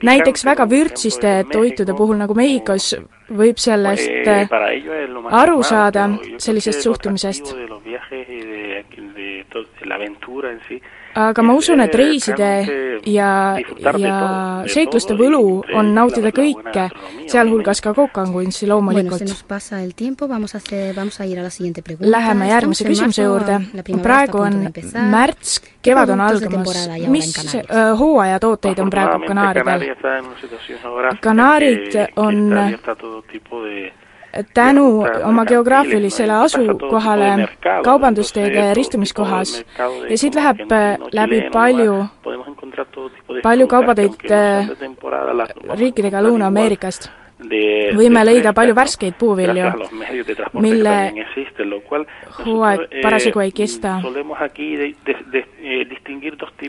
näiteks 0.03 0.45
väga 0.45 0.69
vürtsiste 0.71 1.35
toitude 1.53 1.95
puhul 1.97 2.17
nagu 2.21 2.35
Mehhikos 2.35 2.95
võib 3.33 3.61
sellest 3.61 4.29
aru 5.31 5.63
saada, 5.63 6.09
sellisest 6.39 6.83
suhtumisest. 6.85 7.55
aga 11.15 11.43
ma 11.45 11.55
usun, 11.55 11.81
et 11.85 11.95
reiside 11.95 12.51
ja, 13.07 13.31
ja 14.01 14.15
seikluste 14.71 15.17
võlu 15.19 15.63
on 15.77 15.93
nautida 15.95 16.33
kõike, 16.35 16.89
sealhulgas 17.29 17.83
ka 17.85 17.93
kokangunsti 17.97 18.69
loomulikult. 18.71 19.45
Läheme 22.01 22.49
järgmise 22.49 22.89
küsimuse 22.89 23.29
juurde. 23.29 23.61
praegu 24.03 24.45
on 24.47 24.59
märts, 25.13 25.61
kevad 25.83 26.09
on 26.09 26.21
algamas, 26.21 26.89
mis 27.09 27.55
äh, 27.55 27.63
hooajatooteid 27.99 28.79
on 28.79 28.91
praegu 28.91 29.27
Kanaaridel? 29.27 29.81
Kanaarid 31.21 31.95
on 32.17 32.53
äh, 32.53 33.93
tänu 34.55 35.05
oma 35.25 35.45
geograafilisele 35.45 36.33
asukohale 36.33 37.49
kaubandusteede 37.85 38.59
eh, 38.59 38.75
ristumiskohas. 38.75 39.65
ja 40.11 40.19
siit 40.19 40.35
läheb 40.35 40.73
äh, 40.73 40.99
läbi 41.13 41.43
palju, 41.53 42.05
palju 43.43 43.67
kaubateid 43.67 44.31
riikidega 45.79 46.23
Lõuna-Ameerikast. 46.23 47.22
De, 47.51 47.91
võime 47.97 48.21
de 48.21 48.27
leida 48.29 48.53
palju 48.55 48.75
värskeid 48.77 49.15
puuvilju, 49.19 49.71
mille 50.63 50.95
hooaeg 52.45 52.85
parasjagu 53.03 53.43
ei 53.43 53.53
kesta. 53.53 53.97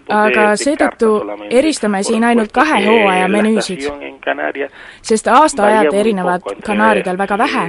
aga 0.09 0.45
seetõttu 0.57 1.09
eristame 1.49 2.03
siin 2.03 2.23
ainult 2.23 2.51
kahe 2.51 2.79
hooaja 2.85 3.27
menüüsid, 3.27 3.85
sest 5.01 5.27
aastaajad 5.27 5.93
erinevad 5.93 6.41
Kanaaridel 6.65 7.17
väga 7.17 7.37
vähe. 7.37 7.65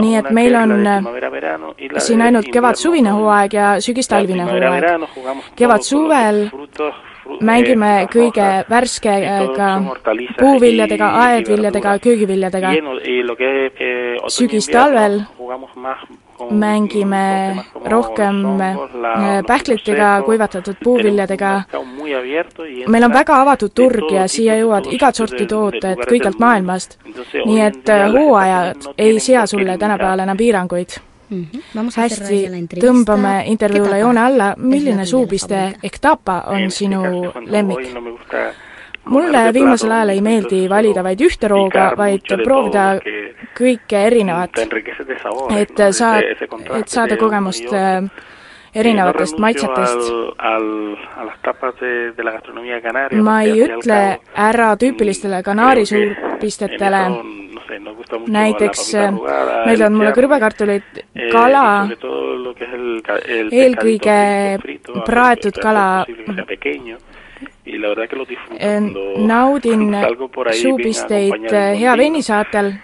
nii 0.00 0.16
et 0.16 0.30
meil 0.30 0.54
on 0.54 0.76
siin 1.98 2.22
ainult 2.22 2.48
kevad-suvine 2.52 3.10
hooaeg 3.18 3.52
ja 3.52 3.74
sügis-talvine 3.80 4.46
hooaeg. 4.52 4.84
kevad-suvel 5.56 6.48
mängime 7.40 8.06
kõige 8.12 8.48
värskega 8.70 9.38
eh, 9.42 10.34
puuviljadega, 10.38 11.08
aedviljadega, 11.22 11.98
köögiviljadega. 11.98 12.70
sügistalvel 14.28 15.20
mängime 16.50 17.56
rohkem 17.84 18.60
eh, 18.60 18.76
pähklitega, 19.46 20.22
kuivatatud 20.26 20.76
puuviljadega. 20.84 21.62
meil 22.88 23.04
on 23.04 23.12
väga 23.12 23.40
avatud 23.40 23.74
turg 23.74 24.12
ja 24.12 24.28
siia 24.28 24.56
jõuavad 24.60 24.92
igat 24.92 25.14
sorti 25.14 25.46
tooted 25.46 26.06
kõigalt 26.08 26.38
maailmast. 26.38 26.98
nii 27.44 27.60
et 27.60 27.88
eh, 27.88 28.08
hooajad 28.12 28.92
ei 28.98 29.20
sea 29.20 29.46
sulle 29.46 29.78
tänapäeval 29.78 30.18
enam 30.18 30.36
piiranguid 30.36 31.00
Mm 31.28 31.46
-hmm. 31.52 31.90
hästi, 31.96 32.36
tõmbame 32.80 33.42
intervjuule 33.46 33.98
joone 33.98 34.20
alla, 34.20 34.54
milline 34.56 35.06
suupiste 35.06 35.72
Ektapa 35.82 36.42
on 36.46 36.70
sinu 36.70 37.02
lemmik? 37.46 37.78
mulle 39.04 39.52
viimasel 39.52 39.90
ajal 39.90 40.08
ei 40.08 40.20
meeldi 40.20 40.68
valida 40.68 41.02
vaid 41.02 41.20
ühte 41.20 41.48
rooga, 41.48 41.92
vaid 41.96 42.32
proovida 42.44 42.86
kõike 43.58 44.06
erinevat, 44.06 44.58
et 45.56 45.82
saa, 45.90 46.18
et 46.78 46.88
saada 46.88 47.16
kogemust 47.16 47.72
äh, 47.72 48.02
erinevatest 48.76 49.38
maitsetest. 49.38 50.12
ma 53.22 53.40
ei 53.42 53.64
ütle 53.64 54.00
ära 54.48 54.68
tüüpilistele 54.80 55.42
Kanaari 55.46 55.86
suurpistetele, 55.86 57.02
näiteks 58.28 58.82
eh, 58.94 59.12
meeldivad 59.66 59.94
mulle 59.96 60.12
krõbekartulid, 60.16 61.00
kala, 61.32 61.64
eelkõige 63.50 64.18
praetud 65.06 65.60
kala, 65.62 65.86
eh, 68.58 68.80
naudin 69.32 69.88
suupisteid 70.62 71.48
eh, 71.52 71.72
hea 71.80 71.96
veinisaatel 71.98 72.74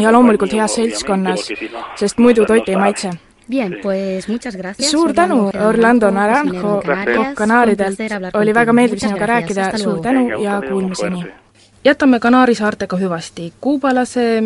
ja 0.00 0.12
loomulikult 0.12 0.52
heas 0.52 0.78
seltskonnas, 0.80 1.50
sest 2.00 2.18
muidu 2.18 2.46
toit 2.48 2.68
ei 2.68 2.76
maitse. 2.80 3.12
Bien, 3.50 3.78
pues 3.82 4.28
muchas 4.28 4.56
gracias. 4.56 4.90
suur 4.90 5.12
tänu, 5.12 5.50
Orlando 5.68 6.10
Naranjo 6.10 6.82
Kanaaridelt. 7.34 7.98
oli 8.34 8.54
väga 8.54 8.72
meeldiv 8.72 8.98
sinuga 8.98 9.26
rääkida, 9.26 9.78
suur 9.78 10.00
tänu 10.00 10.42
ja 10.42 10.62
kuulmiseni. 10.68 11.24
jätame 11.84 12.20
Kanaari 12.20 12.54
saartega 12.54 12.96
hüvasti. 12.96 13.52
Kuubalase 13.60 14.42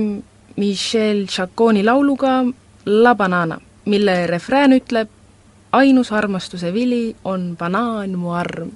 Michelle 0.57 1.27
Chaconi 1.27 1.85
lauluga 1.85 2.45
La 2.87 3.14
Banana, 3.14 3.61
mille 3.85 4.27
refrään 4.27 4.73
ütleb 4.73 5.09
ainus 5.73 6.12
armastuse 6.12 6.73
vili 6.73 7.17
on 7.25 7.57
banaan 7.59 8.19
mu 8.19 8.31
arm. 8.31 8.71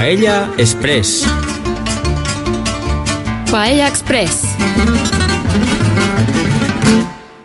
Paella 0.00 0.54
Express. 0.58 1.28
Paella 3.50 3.86
Express. 3.86 4.46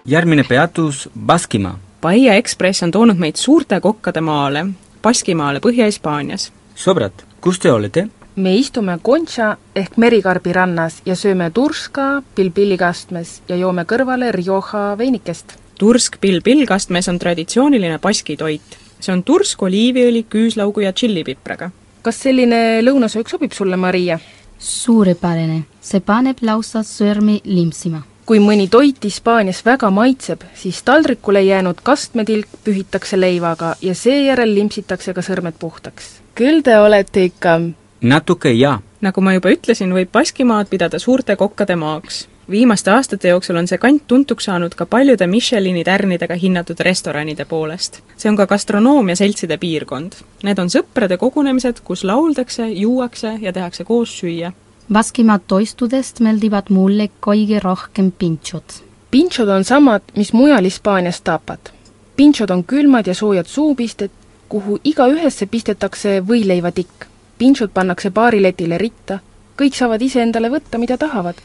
järgmine 0.05 0.43
peatus 0.43 1.09
Baskimaa. 1.25 1.79
Bahia 2.01 2.33
Ekspress 2.33 2.83
on 2.83 2.91
toonud 2.91 3.19
meid 3.19 3.35
suurte 3.35 3.79
kokkade 3.79 4.21
maale, 4.21 4.65
Baskimaale 5.03 5.59
Põhja-Hispaanias. 5.59 6.51
sõbrad, 6.75 7.27
kus 7.41 7.59
te 7.59 7.71
olete? 7.71 8.07
me 8.35 8.55
istume 8.55 8.99
Concha 9.03 9.57
ehk 9.75 9.97
merikarbi 9.97 10.53
rannas 10.53 11.01
ja 11.05 11.15
sööme 11.15 11.51
turska 11.51 12.23
pilpillikastmes 12.35 13.41
ja 13.49 13.55
joome 13.55 13.83
kõrvale 13.83 14.31
Rioja 14.31 14.97
veinikest. 14.97 15.57
tursk 15.79 16.21
pill-pillkastmes 16.21 17.09
on 17.09 17.19
traditsiooniline 17.19 17.99
baski 17.99 18.37
toit. 18.37 18.77
see 18.99 19.13
on 19.13 19.23
tursk 19.23 19.61
oliiviõli, 19.61 20.23
küüslaugu 20.29 20.79
ja 20.79 20.93
tšillipipraga. 20.93 21.71
Kas 22.05 22.19
selline 22.21 22.81
lõunasöök 22.85 23.29
sobib 23.31 23.53
sulle, 23.55 23.77
Maria? 23.77 24.19
suurepärane, 24.65 25.65
see 25.83 25.99
paneb 26.01 26.39
lausa 26.41 26.83
sõrmi 26.85 27.41
limpsima. 27.43 28.01
kui 28.25 28.39
mõni 28.41 28.65
toit 28.71 29.03
Hispaanias 29.03 29.59
väga 29.65 29.89
maitseb, 29.93 30.41
siis 30.57 30.79
taldrikule 30.83 31.43
jäänud 31.45 31.81
kastmetilk 31.83 32.47
pühitakse 32.65 33.19
leivaga 33.19 33.75
ja 33.81 33.93
seejärel 33.95 34.55
limpsitakse 34.55 35.13
ka 35.13 35.21
sõrmed 35.21 35.59
puhtaks. 35.59 36.21
küll 36.35 36.61
te 36.63 36.79
olete 36.79 37.23
ikka 37.23 37.59
natuke 38.01 38.51
jaa. 38.51 38.79
nagu 39.01 39.21
ma 39.21 39.33
juba 39.33 39.49
ütlesin, 39.49 39.93
võib 39.93 40.11
Baskimaad 40.11 40.69
pidada 40.69 40.99
suurte 40.99 41.35
kokkade 41.35 41.75
maaks. 41.75 42.27
viimaste 42.49 42.91
aastate 42.91 43.27
jooksul 43.27 43.57
on 43.57 43.67
see 43.67 43.77
kant 43.77 44.07
tuntuks 44.07 44.45
saanud 44.45 44.75
ka 44.75 44.85
paljude 44.85 45.27
Michelini 45.27 45.83
tärnidega 45.83 46.35
hinnatud 46.35 46.79
restoranide 46.79 47.45
poolest. 47.45 48.01
See 48.25 48.31
on 48.31 48.37
ka 48.37 48.47
gastronoomiaseltside 48.49 49.57
piirkond. 49.61 50.15
Need 50.43 50.57
on 50.57 50.71
sõprade 50.73 51.19
kogunemised, 51.21 51.83
kus 51.85 52.01
lauldakse, 52.03 52.65
juuakse 52.73 53.35
ja 53.41 53.53
tehakse 53.53 53.83
koos 53.85 54.15
süüa. 54.17 54.49
Baskimaa 54.91 55.37
toistudest 55.39 56.23
meeldivad 56.25 56.71
mulle 56.73 57.09
kõige 57.21 57.59
rohkem 57.61 58.09
pintšod. 58.11 58.81
Pinchod 59.11 59.49
on 59.49 59.63
samad, 59.63 60.01
mis 60.17 60.33
mujal 60.33 60.65
Hispaanias 60.65 61.21
tapad. 61.21 61.69
Pinchod 62.15 62.49
on 62.49 62.63
külmad 62.63 63.07
ja 63.07 63.13
soojad 63.13 63.45
suupisted, 63.45 64.09
kuhu 64.49 64.79
igaühesse 64.83 65.45
pistetakse 65.45 66.17
võileivatikk. 66.25 67.05
Pinchod 67.37 67.75
pannakse 67.77 68.09
baariletile 68.09 68.81
ritta, 68.81 69.19
kõik 69.57 69.77
saavad 69.77 70.01
ise 70.01 70.21
endale 70.25 70.49
võtta, 70.49 70.81
mida 70.81 70.97
tahavad. 70.97 71.35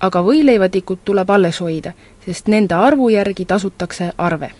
aga 0.00 0.20
võileivatikud 0.20 0.98
tuleb 1.04 1.30
alles 1.30 1.60
hoida, 1.64 1.94
sest 2.26 2.48
nende 2.52 2.74
arvu 2.74 3.08
järgi 3.08 3.44
tasutakse 3.44 4.12
arve. 4.18 4.50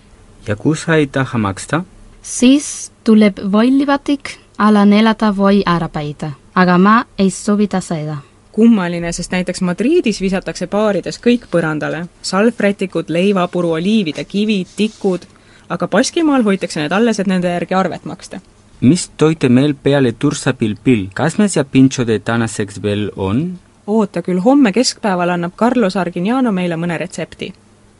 Ja 0.48 0.56
ei 0.96 1.06
taha 1.06 1.38
maksta? 1.38 1.84
siis 2.22 2.92
tuleb 3.04 3.38
võilivatik 3.38 4.36
ala 4.58 4.84
neljada 4.84 5.30
või 5.32 5.62
ära 5.66 5.88
päida. 5.88 6.30
aga 6.54 6.78
ma 6.78 7.04
ei 7.18 7.30
sobita 7.30 7.80
seda. 7.80 8.16
kummaline, 8.52 9.12
sest 9.12 9.32
näiteks 9.32 9.60
Madridis 9.60 10.20
visatakse 10.20 10.66
baarides 10.66 11.20
kõik 11.20 11.46
põrandale. 11.50 12.06
salvrätikud, 12.22 13.08
leivapuru, 13.08 13.72
oliivide 13.72 14.24
kivid, 14.24 14.66
tikud, 14.76 15.26
aga 15.68 15.88
Baskimaal 15.88 16.42
hoitakse 16.42 16.80
need 16.80 16.92
alles, 16.92 17.20
et 17.20 17.26
nende 17.26 17.48
järgi 17.48 17.74
arvet 17.74 18.04
maksta. 18.04 18.40
mis 18.80 19.08
toite 19.16 19.48
meil 19.48 19.74
peale 19.74 20.12
tursapilpil, 20.12 21.08
kas 21.14 21.38
me 21.38 21.46
ja 21.56 21.64
pinchode 21.64 22.18
tänaseks 22.18 22.82
veel 22.82 23.10
on? 23.16 23.58
oota 23.86 24.22
küll, 24.22 24.40
homme 24.40 24.72
keskpäeval 24.72 25.30
annab 25.30 25.52
Carlos 25.56 25.96
Argignano 25.96 26.52
meile 26.52 26.76
mõne 26.76 26.98
retsepti. 26.98 27.52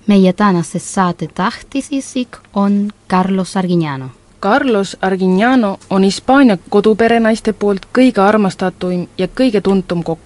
Meie 0.07 0.32
tänase 0.32 0.78
saate 0.78 1.28
tähtis 1.34 1.88
isik 1.90 2.36
on 2.54 2.90
Carlos 3.11 3.57
Argignano. 3.57 4.09
Carlos 4.40 4.96
Argignano 5.02 5.78
on 5.90 6.02
Hispaania 6.02 6.59
koduperenaiste 6.68 7.52
poolt 7.52 7.86
kõige 7.98 8.20
armastatuim 8.20 9.09
ja 9.18 9.28
kõige 9.28 9.61
tuntum 9.61 10.02
kokk. 10.02 10.20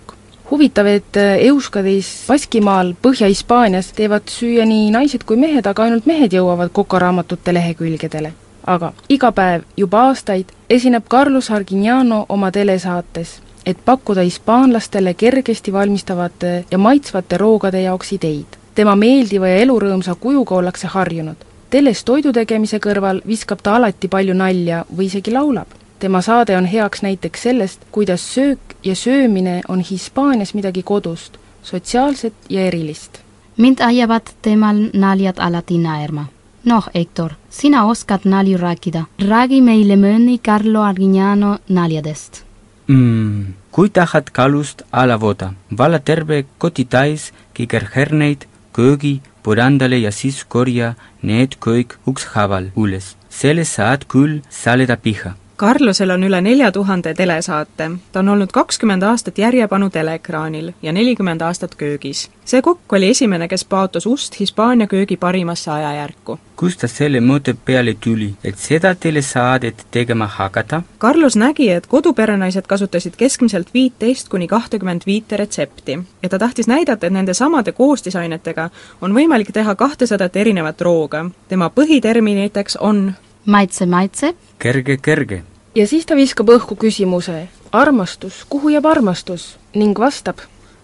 huvitav, 0.51 0.87
et 0.87 1.17
Euskadis 1.39 2.25
Baskimaal 2.29 2.95
Põhja-Hispaanias 3.03 3.93
teevad 3.95 4.23
süüa 4.27 4.65
nii 4.67 4.91
naised 4.91 5.23
kui 5.25 5.37
mehed, 5.37 5.67
aga 5.67 5.83
ainult 5.83 6.07
mehed 6.07 6.33
jõuavad 6.33 6.71
kokaraamatute 6.73 7.55
lehekülgedele. 7.55 8.33
aga 8.67 8.93
iga 9.09 9.33
päev 9.33 9.63
juba 9.77 10.03
aastaid 10.09 10.53
esineb 10.71 11.05
Carlos 11.09 11.51
Argignano 11.51 12.27
oma 12.29 12.51
telesaates 12.51 13.41
et 13.67 13.79
pakkuda 13.85 14.21
hispaanlastele 14.21 15.15
kergesti 15.15 15.73
valmistavate 15.73 16.65
ja 16.71 16.79
maitsvate 16.79 17.39
roogade 17.39 17.83
jaoks 17.83 18.13
ideid. 18.13 18.60
Tema 18.75 18.97
meeldiva 18.97 19.49
ja 19.49 19.63
elurõõmsa 19.65 20.15
kujuga 20.15 20.55
ollakse 20.55 20.87
harjunud. 20.87 21.37
teles 21.71 22.05
toidu 22.05 22.33
tegemise 22.33 22.79
kõrval 22.79 23.21
viskab 23.27 23.63
ta 23.63 23.77
alati 23.77 24.09
palju 24.09 24.35
nalja 24.35 24.85
või 24.97 25.05
isegi 25.05 25.31
laulab. 25.31 25.67
tema 25.99 26.23
saade 26.23 26.57
on 26.57 26.67
heaks 26.67 27.03
näiteks 27.03 27.43
sellest, 27.43 27.81
kuidas 27.93 28.35
söök 28.35 28.59
ja 28.85 28.95
söömine 28.95 29.61
on 29.69 29.81
Hispaanias 29.81 30.55
midagi 30.55 30.83
kodust, 30.83 31.37
sotsiaalset 31.63 32.35
ja 32.49 32.61
erilist. 32.67 33.19
mind 33.57 33.81
ajavad 33.81 34.23
temal 34.43 34.77
naljad 34.93 35.39
alati 35.39 35.79
naerma. 35.79 36.27
noh, 36.65 36.89
Hector, 36.95 37.33
sina 37.51 37.87
oskad 37.87 38.21
nalju 38.25 38.59
rääkida. 38.59 39.05
räägi 39.19 39.61
meile 39.63 39.97
mõni 39.97 40.39
Carlo 40.39 40.83
Argignano 40.83 41.59
naljadest 41.69 42.51
mm,. 42.91 43.55
kui 43.71 43.91
tahad 43.91 44.31
kalust 44.33 44.83
ala 44.93 45.21
voda, 45.21 45.53
vala 45.79 45.99
terve 45.99 46.45
koti 46.59 46.85
täis 46.85 47.33
kikerherneid 47.55 48.50
köögi 48.81 49.15
põrandale 49.45 49.99
ja 50.01 50.13
siis 50.19 50.41
korja 50.55 50.95
need 51.31 51.57
kõik 51.65 51.99
ükshaaval 52.11 52.71
üles. 52.83 53.17
selle 53.41 53.65
saad 53.65 54.07
küll 54.13 54.41
saleda 54.63 54.97
piha. 55.05 55.33
Carlosel 55.61 56.11
on 56.11 56.23
üle 56.25 56.39
nelja 56.41 56.73
tuhande 56.73 57.11
telesaate. 57.15 57.91
ta 58.13 58.21
on 58.21 58.29
olnud 58.29 58.49
kakskümmend 58.53 59.03
aastat 59.03 59.39
järjepanu 59.39 59.91
teleekraanil 59.91 60.73
ja 60.83 60.93
nelikümmend 60.93 61.41
aastat 61.41 61.75
köögis. 61.75 62.31
see 62.45 62.63
kokk 62.63 62.93
oli 62.93 63.11
esimene, 63.11 63.49
kes 63.49 63.65
paotas 63.65 64.07
ust 64.07 64.41
Hispaania 64.41 64.87
köögi 64.87 65.17
parimasse 65.17 65.71
ajajärku. 65.71 66.39
kust 66.57 66.81
ta 66.81 66.89
selle 66.89 67.21
mõtte 67.21 67.55
peale 67.65 67.95
tuli, 68.01 68.35
et 68.45 68.59
seda 68.59 68.95
telesaadet 68.95 69.87
tegema 69.91 70.27
hakata? 70.27 70.83
Carlos 71.01 71.37
nägi, 71.37 71.71
et 71.71 71.87
koduperenaised 71.87 72.67
kasutasid 72.67 73.17
keskmiselt 73.17 73.75
viiteist 73.75 74.29
kuni 74.29 74.49
kahtekümmend 74.49 75.03
viite 75.07 75.37
retsepti 75.37 75.99
ja 76.23 76.29
ta 76.29 76.39
tahtis 76.39 76.67
näidata, 76.69 77.07
et 77.07 77.13
nende 77.13 77.35
samade 77.35 77.73
koostisainetega 77.73 78.71
on 79.01 79.13
võimalik 79.13 79.53
teha 79.53 79.75
kahtesadat 79.75 80.37
erinevat 80.37 80.81
rooga. 80.81 81.31
tema 81.49 81.69
põhiterminiteks 81.69 82.77
on 82.81 83.13
maitse, 83.47 83.87
maitse, 83.87 84.35
kerge, 84.59 84.97
kerge 84.97 85.43
ja 85.75 85.87
siis 85.87 86.07
ta 86.07 86.17
viskab 86.19 86.51
õhku 86.51 86.77
küsimuse, 86.79 87.47
armastus, 87.73 88.45
kuhu 88.49 88.73
jääb 88.75 88.87
armastus, 88.91 89.57
ning 89.75 89.99
vastab. 89.99 90.39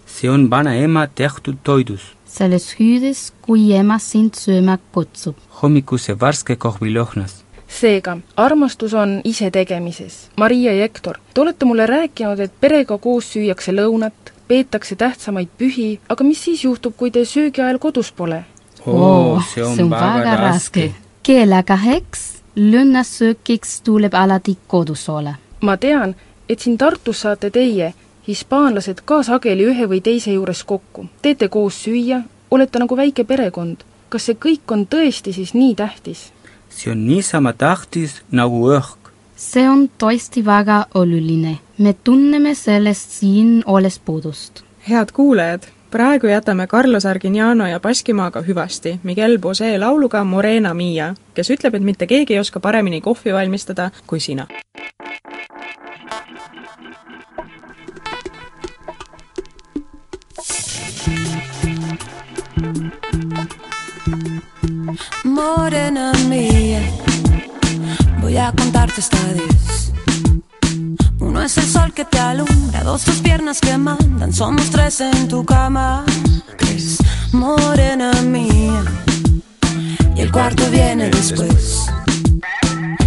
see 0.05 0.29
on 0.29 0.49
vanaema 0.49 1.07
tehtud 1.07 1.57
toidus. 1.63 2.15
selles 2.25 2.75
hüüdes, 2.79 3.33
kui 3.41 3.73
ema 3.73 3.99
sind 3.99 4.35
sööma 4.35 4.77
kutsub. 4.91 5.35
hommikuse 5.61 6.19
värske 6.19 6.55
kohvilõhnas. 6.55 7.43
seega, 7.67 8.17
armastus 8.35 8.93
on 8.93 9.21
isetegemises. 9.23 10.29
Maria 10.37 10.73
ja 10.73 10.81
Hektor, 10.81 11.17
te 11.33 11.41
olete 11.41 11.65
mulle 11.65 11.85
rääkinud, 11.85 12.39
et 12.39 12.53
perega 12.59 12.97
koos 12.97 13.33
süüakse 13.33 13.71
lõunat, 13.71 14.31
peetakse 14.47 14.95
tähtsamaid 14.95 15.49
pühi, 15.57 15.99
aga 16.09 16.23
mis 16.23 16.43
siis 16.43 16.63
juhtub, 16.63 16.95
kui 16.95 17.11
te 17.11 17.25
söögi 17.25 17.61
ajal 17.61 17.79
kodus 17.79 18.11
pole? 18.11 18.45
oo, 18.85 19.41
see 19.53 19.63
on, 19.63 19.75
see 19.75 19.83
on 19.83 19.89
väga, 19.91 20.35
raske. 20.35 20.93
keelega 21.23 21.75
heks 21.75 22.36
lõunasöökiks 22.57 23.81
tuleb 23.81 24.13
alati 24.13 24.57
kodusoole. 24.67 25.35
ma 25.61 25.77
tean, 25.77 26.15
et 26.49 26.59
siin 26.59 26.77
Tartus 26.77 27.21
saate 27.21 27.49
teie, 27.49 27.93
hispaanlased, 28.27 29.01
ka 29.05 29.21
sageli 29.23 29.67
ühe 29.71 29.85
või 29.89 30.01
teise 30.01 30.31
juures 30.31 30.63
kokku. 30.63 31.05
teete 31.21 31.47
koos 31.47 31.83
süüa, 31.83 32.21
olete 32.51 32.79
nagu 32.79 32.97
väike 32.97 33.23
perekond. 33.23 33.77
kas 34.09 34.25
see 34.25 34.33
kõik 34.35 34.71
on 34.71 34.87
tõesti 34.87 35.33
siis 35.33 35.53
nii 35.53 35.75
tähtis? 35.75 36.31
see 36.69 36.91
on 36.91 37.07
niisama 37.07 37.53
tähtis 37.53 38.21
nagu 38.31 38.69
õhk. 38.73 39.13
see 39.35 39.69
on 39.69 39.89
tõesti 39.97 40.45
väga 40.45 40.85
oluline. 40.93 41.57
me 41.77 41.93
tunneme 41.93 42.55
sellest 42.55 43.11
siin 43.11 43.63
olles 43.65 43.99
puudust. 43.99 44.63
head 44.89 45.11
kuulajad 45.11 45.76
praegu 45.91 46.27
jätame 46.27 46.67
Carlos 46.67 47.05
Argignano 47.05 47.67
ja 47.67 47.79
Baskimaaga 47.79 48.41
hüvasti 48.41 48.99
Miguel 49.03 49.37
Bosé 49.39 49.77
lauluga 49.79 50.23
Morena 50.23 50.73
Mia, 50.73 51.13
kes 51.33 51.49
ütleb, 51.49 51.75
et 51.75 51.83
mitte 51.83 52.07
keegi 52.07 52.33
ei 52.33 52.39
oska 52.39 52.59
paremini 52.59 53.01
kohvi 53.01 53.33
valmistada 53.33 53.91
kui 54.07 54.19
sina. 54.19 54.47
Morena 65.23 66.11
mía, 66.29 66.81
voy 68.21 68.37
a 68.37 68.51
contarte 68.57 68.99
esta 68.99 69.17
diez. 69.33 69.87
Uno 71.27 71.41
es 71.41 71.57
el 71.57 71.65
sol 71.65 71.91
que 71.93 72.05
te 72.05 72.19
alumbra, 72.19 72.83
dos 72.83 73.03
tus 73.03 73.15
piernas 73.15 73.59
que 73.59 73.77
mandan, 73.77 74.31
somos 74.31 74.69
tres 74.69 75.01
en 75.01 75.27
tu 75.27 75.43
cama. 75.43 76.05
Tres, 76.57 76.99
morena 77.33 78.13
mía. 78.21 78.81
Y 80.15 80.21
el 80.21 80.31
cuarto 80.31 80.63
viene 80.71 81.09
después. 81.09 81.87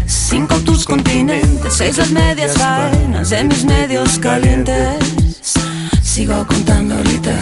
Cinco 0.07 0.55
tus 0.67 0.85
continentes, 0.85 1.73
seis 1.73 1.97
las 1.97 2.11
medias 2.11 2.53
faenas 2.59 3.31
de 3.31 3.43
mis 3.45 3.65
medios 3.65 4.19
calientes. 4.19 5.55
Sigo 6.03 6.47
contando 6.47 6.97
ahorita. 6.97 7.33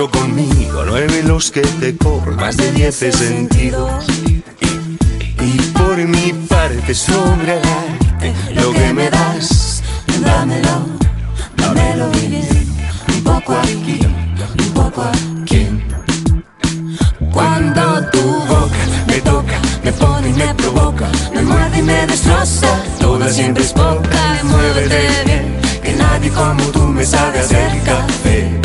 Ocho 0.00 0.10
conmigo, 0.12 0.84
nueve 0.86 1.24
los 1.24 1.50
que 1.50 1.60
te 1.60 1.96
cobro, 1.96 2.36
más 2.36 2.56
de 2.56 2.70
diez 2.70 3.02
he 3.02 3.10
sentido. 3.10 3.88
Y, 5.40 5.58
por 5.72 5.96
mi 5.96 6.32
parte 6.48 6.94
sobre 6.94 7.60
lo 8.54 8.72
que 8.72 8.92
me 8.92 9.10
das, 9.10 9.82
Dámelo, 10.24 10.86
dámelo 11.56 12.10
bien. 12.10 12.46
Un 13.08 13.24
poco 13.24 13.56
aquí, 13.56 13.98
un 14.58 14.72
poco 14.72 15.02
aquí. 15.02 15.66
Cuando 17.32 18.08
tu 18.10 18.22
boca 18.46 18.82
me 19.08 19.20
toca, 19.20 19.60
me 19.82 19.92
pone 19.92 20.28
y 20.28 20.32
me 20.32 20.54
provoca, 20.54 21.08
me 21.34 21.42
muerde 21.42 21.78
y 21.78 21.82
me 21.82 22.06
destroza. 22.06 22.68
Toda 23.00 23.28
siempre 23.30 23.64
es 23.64 23.72
poca 23.72 24.38
muévete 24.44 25.24
bien, 25.24 25.60
que 25.82 25.92
nadie 25.94 26.30
como 26.30 26.62
tú 26.70 26.82
me 26.86 27.04
sabe 27.04 27.40
hacer 27.40 27.82
café. 27.82 28.57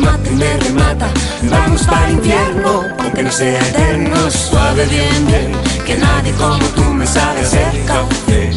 Mata, 0.00 0.18
me 0.18 0.30
mata 0.30 0.30
y 0.30 0.34
me 0.34 0.56
remata. 0.56 1.08
Vamos 1.42 1.82
para 1.82 2.06
el 2.08 2.14
infierno, 2.14 2.84
aunque 2.98 3.22
no 3.22 3.30
sea 3.30 3.60
eterno, 3.68 4.30
suave 4.30 4.86
bien 4.86 5.26
bien, 5.26 5.52
que 5.86 5.96
nadie 5.96 6.32
como 6.32 6.64
tú 6.76 6.84
me 6.84 7.06
sabe 7.06 7.40
hacer 7.40 7.84
café. 7.86 8.50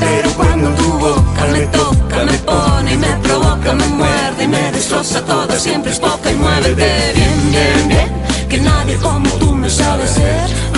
Pero 0.00 0.30
cuando 0.32 0.70
tu 0.70 0.92
boca 0.98 1.44
me 1.52 1.66
toca, 1.66 2.24
me 2.24 2.38
pone 2.38 2.94
y 2.94 2.96
me 2.96 3.12
provoca, 3.22 3.72
me 3.72 3.86
muerde 3.88 4.44
y 4.44 4.48
me 4.48 4.72
destroza 4.72 5.24
toda, 5.24 5.58
siempre 5.58 5.92
es 5.92 6.00
poca 6.00 6.30
y 6.30 6.34
muévete 6.34 7.12
bien, 7.14 7.50
bien, 7.50 7.88
bien, 7.88 8.48
que 8.48 8.58
nadie 8.58 8.96
como 8.96 9.28
tú 9.38 9.54
me 9.54 9.70
sabe 9.70 10.04
hacer 10.04 10.73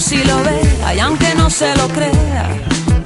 así 0.00 0.24
lo 0.24 0.42
vea 0.42 0.94
y 0.94 0.98
aunque 1.00 1.34
no 1.34 1.50
se 1.50 1.76
lo 1.76 1.86
crea, 1.88 2.48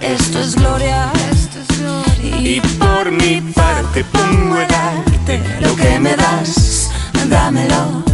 esto 0.00 0.38
es 0.40 0.55
gloria. 0.55 1.11
Esto 1.32 1.59
es 1.61 1.80
gloria. 1.80 2.36
Y 2.40 2.61
por 2.78 3.11
mi 3.11 3.40
parte 3.40 4.05
pongo 4.05 4.55
a 4.55 4.66
darte 4.66 5.40
lo 5.61 5.74
que 5.74 5.98
me 5.98 6.14
das, 6.14 6.90
dámelo, 7.28 8.05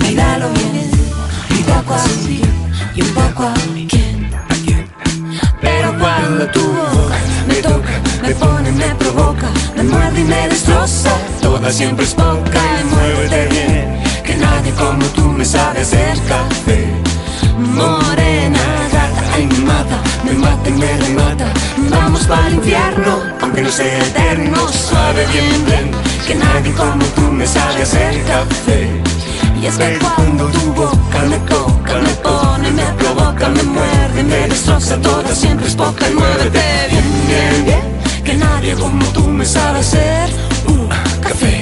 míralo 0.00 0.48
bien, 0.50 0.90
y 1.50 1.62
poco 1.62 1.94
a 1.94 2.04
ti, 2.24 2.40
y 2.94 3.02
un 3.02 3.08
poco 3.14 3.42
a 3.44 3.54
quién. 3.88 4.30
Pero 5.60 5.98
cuando 5.98 6.46
tu 6.50 6.60
boca 6.60 7.18
me 7.48 7.54
toca, 7.56 7.94
me 8.22 8.34
pone, 8.34 8.70
me 8.72 8.94
provoca, 8.94 9.48
me 9.76 9.82
muerde 9.82 10.20
y 10.20 10.24
me 10.24 10.48
destroza, 10.48 11.12
toda 11.42 11.72
siempre 11.72 12.04
es 12.04 12.14
poca 12.14 12.60
y 12.80 12.84
muévete 12.94 13.48
bien, 13.48 14.02
que 14.24 14.36
nadie 14.36 14.72
como 14.72 15.04
tú 15.16 15.24
me 15.32 15.44
sabe 15.44 15.80
hacer 15.80 16.16
café. 16.28 16.89
Morena, 17.88 18.60
ay 19.34 19.46
me 19.46 19.58
mata, 19.64 20.00
me 20.24 20.32
mata 20.32 20.68
y 20.68 20.72
me 20.72 20.96
remata. 20.96 21.46
Vamos 21.90 22.26
para 22.26 22.46
el 22.48 22.54
infierno, 22.54 23.22
aunque 23.40 23.62
no 23.62 23.70
sea 23.70 24.06
eterno. 24.06 24.68
Suave 24.68 25.26
bien, 25.32 25.64
bien, 25.66 25.90
que 26.26 26.34
nadie 26.34 26.72
como 26.72 27.04
tú 27.16 27.22
me 27.22 27.46
sabe 27.46 27.82
hacer 27.82 28.22
café. 28.24 28.88
Y 29.60 29.66
es 29.66 29.76
que 29.76 29.98
cuando 29.98 30.46
tu 30.46 30.72
boca 30.72 31.20
me 31.28 31.36
toca, 31.40 31.94
me 31.98 32.14
pone, 32.26 32.70
me 32.70 32.84
provoca, 32.98 33.48
me 33.50 33.62
muerde, 33.62 34.22
me 34.22 34.48
destroza, 34.48 34.96
toda 35.00 35.34
siempre 35.34 35.66
es 35.66 35.74
poca 35.74 36.08
y 36.08 36.14
muévete 36.14 36.62
bien, 36.90 37.04
bien, 37.28 37.64
bien, 37.66 38.24
que 38.24 38.34
nadie 38.34 38.74
como 38.74 39.04
tú 39.08 39.26
me 39.28 39.44
sabe 39.44 39.80
hacer 39.80 40.30
un 40.66 40.88
café. 41.20 41.59